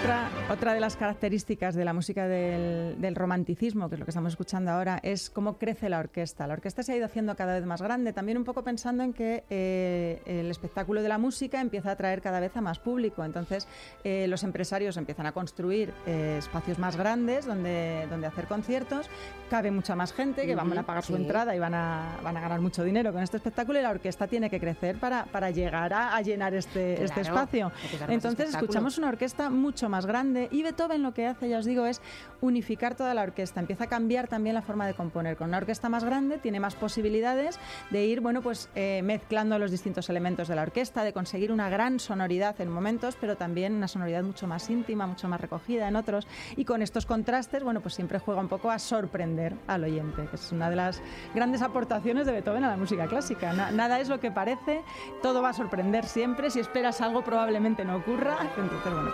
Bueno, 0.00 0.30
y 0.36 0.37
otra, 0.50 0.74
de 0.74 0.80
las 0.80 0.96
características 0.96 1.74
de 1.74 1.84
la 1.84 1.92
música 1.92 2.26
del, 2.26 3.00
del 3.00 3.14
romanticismo, 3.14 3.88
que 3.88 3.94
es 3.96 3.98
lo 3.98 4.04
que 4.06 4.10
estamos 4.10 4.32
escuchando 4.32 4.70
ahora, 4.70 4.98
es 5.02 5.30
cómo 5.30 5.58
crece 5.58 5.88
la 5.88 5.98
orquesta. 5.98 6.46
La 6.46 6.54
orquesta 6.54 6.82
se 6.82 6.92
ha 6.92 6.96
ido 6.96 7.06
haciendo 7.06 7.34
cada 7.36 7.54
vez 7.54 7.64
más 7.64 7.82
grande, 7.82 8.12
también 8.12 8.38
un 8.38 8.44
poco 8.44 8.62
pensando 8.62 9.02
en 9.02 9.12
que 9.12 9.44
eh, 9.50 10.22
el 10.26 10.50
espectáculo 10.50 11.02
de 11.02 11.08
la 11.08 11.18
música 11.18 11.60
empieza 11.60 11.90
a 11.90 11.92
atraer 11.92 12.22
cada 12.22 12.40
vez 12.40 12.56
a 12.56 12.60
más 12.60 12.78
público. 12.78 13.24
Entonces, 13.24 13.68
eh, 14.04 14.26
los 14.28 14.42
empresarios 14.42 14.96
empiezan 14.96 15.26
a 15.26 15.32
construir 15.32 15.92
eh, 16.06 16.36
espacios 16.38 16.78
más 16.78 16.96
grandes 16.96 17.46
donde, 17.46 18.06
donde 18.08 18.26
hacer 18.26 18.46
conciertos. 18.46 19.08
Cabe 19.50 19.70
mucha 19.70 19.94
más 19.96 20.12
gente 20.12 20.46
que 20.46 20.54
van 20.54 20.76
a 20.76 20.82
pagar 20.82 21.04
su 21.04 21.16
entrada 21.16 21.54
y 21.54 21.58
van 21.58 21.74
a, 21.74 22.16
van 22.22 22.36
a 22.36 22.40
ganar 22.40 22.60
mucho 22.60 22.84
dinero 22.84 23.12
con 23.12 23.22
este 23.22 23.36
espectáculo 23.36 23.78
y 23.78 23.82
la 23.82 23.90
orquesta 23.90 24.26
tiene 24.26 24.50
que 24.50 24.60
crecer 24.60 24.98
para, 24.98 25.24
para 25.24 25.50
llegar 25.50 25.92
a, 25.92 26.16
a 26.16 26.20
llenar 26.22 26.54
este, 26.54 27.02
este 27.02 27.22
espacio. 27.22 27.72
Entonces 28.08 28.50
escuchamos 28.50 28.98
una 28.98 29.08
orquesta 29.08 29.50
mucho 29.50 29.88
más 29.88 30.06
y 30.52 30.62
Beethoven 30.62 31.02
lo 31.02 31.12
que 31.14 31.26
hace, 31.26 31.48
ya 31.48 31.58
os 31.58 31.64
digo, 31.64 31.86
es 31.86 32.00
unificar 32.40 32.94
toda 32.94 33.14
la 33.14 33.22
orquesta. 33.22 33.58
Empieza 33.58 33.84
a 33.84 33.86
cambiar 33.88 34.28
también 34.28 34.54
la 34.54 34.62
forma 34.62 34.86
de 34.86 34.94
componer. 34.94 35.36
Con 35.36 35.48
una 35.48 35.56
orquesta 35.58 35.88
más 35.88 36.04
grande 36.04 36.38
tiene 36.38 36.60
más 36.60 36.76
posibilidades 36.76 37.58
de 37.90 38.06
ir, 38.06 38.20
bueno, 38.20 38.42
pues 38.42 38.68
eh, 38.76 39.00
mezclando 39.02 39.58
los 39.58 39.70
distintos 39.70 40.08
elementos 40.08 40.46
de 40.46 40.54
la 40.54 40.62
orquesta, 40.62 41.02
de 41.02 41.12
conseguir 41.12 41.50
una 41.50 41.68
gran 41.68 41.98
sonoridad 41.98 42.60
en 42.60 42.70
momentos, 42.70 43.16
pero 43.20 43.36
también 43.36 43.74
una 43.74 43.88
sonoridad 43.88 44.22
mucho 44.22 44.46
más 44.46 44.70
íntima, 44.70 45.06
mucho 45.06 45.26
más 45.28 45.40
recogida 45.40 45.88
en 45.88 45.96
otros. 45.96 46.26
Y 46.56 46.64
con 46.64 46.82
estos 46.82 47.06
contrastes, 47.06 47.62
bueno, 47.64 47.80
pues 47.80 47.94
siempre 47.94 48.18
juega 48.18 48.40
un 48.40 48.48
poco 48.48 48.70
a 48.70 48.78
sorprender 48.78 49.54
al 49.66 49.82
oyente, 49.84 50.26
que 50.28 50.36
es 50.36 50.52
una 50.52 50.70
de 50.70 50.76
las 50.76 51.02
grandes 51.34 51.62
aportaciones 51.62 52.26
de 52.26 52.32
Beethoven 52.32 52.64
a 52.64 52.68
la 52.68 52.76
música 52.76 53.06
clásica. 53.06 53.52
Na- 53.52 53.70
nada 53.70 53.98
es 54.00 54.08
lo 54.08 54.20
que 54.20 54.30
parece, 54.30 54.82
todo 55.22 55.42
va 55.42 55.50
a 55.50 55.54
sorprender 55.54 56.04
siempre. 56.06 56.50
Si 56.50 56.60
esperas 56.60 57.00
algo, 57.00 57.22
probablemente 57.24 57.84
no 57.84 57.96
ocurra. 57.96 58.36
Entonces, 58.56 58.92
bueno, 58.92 59.10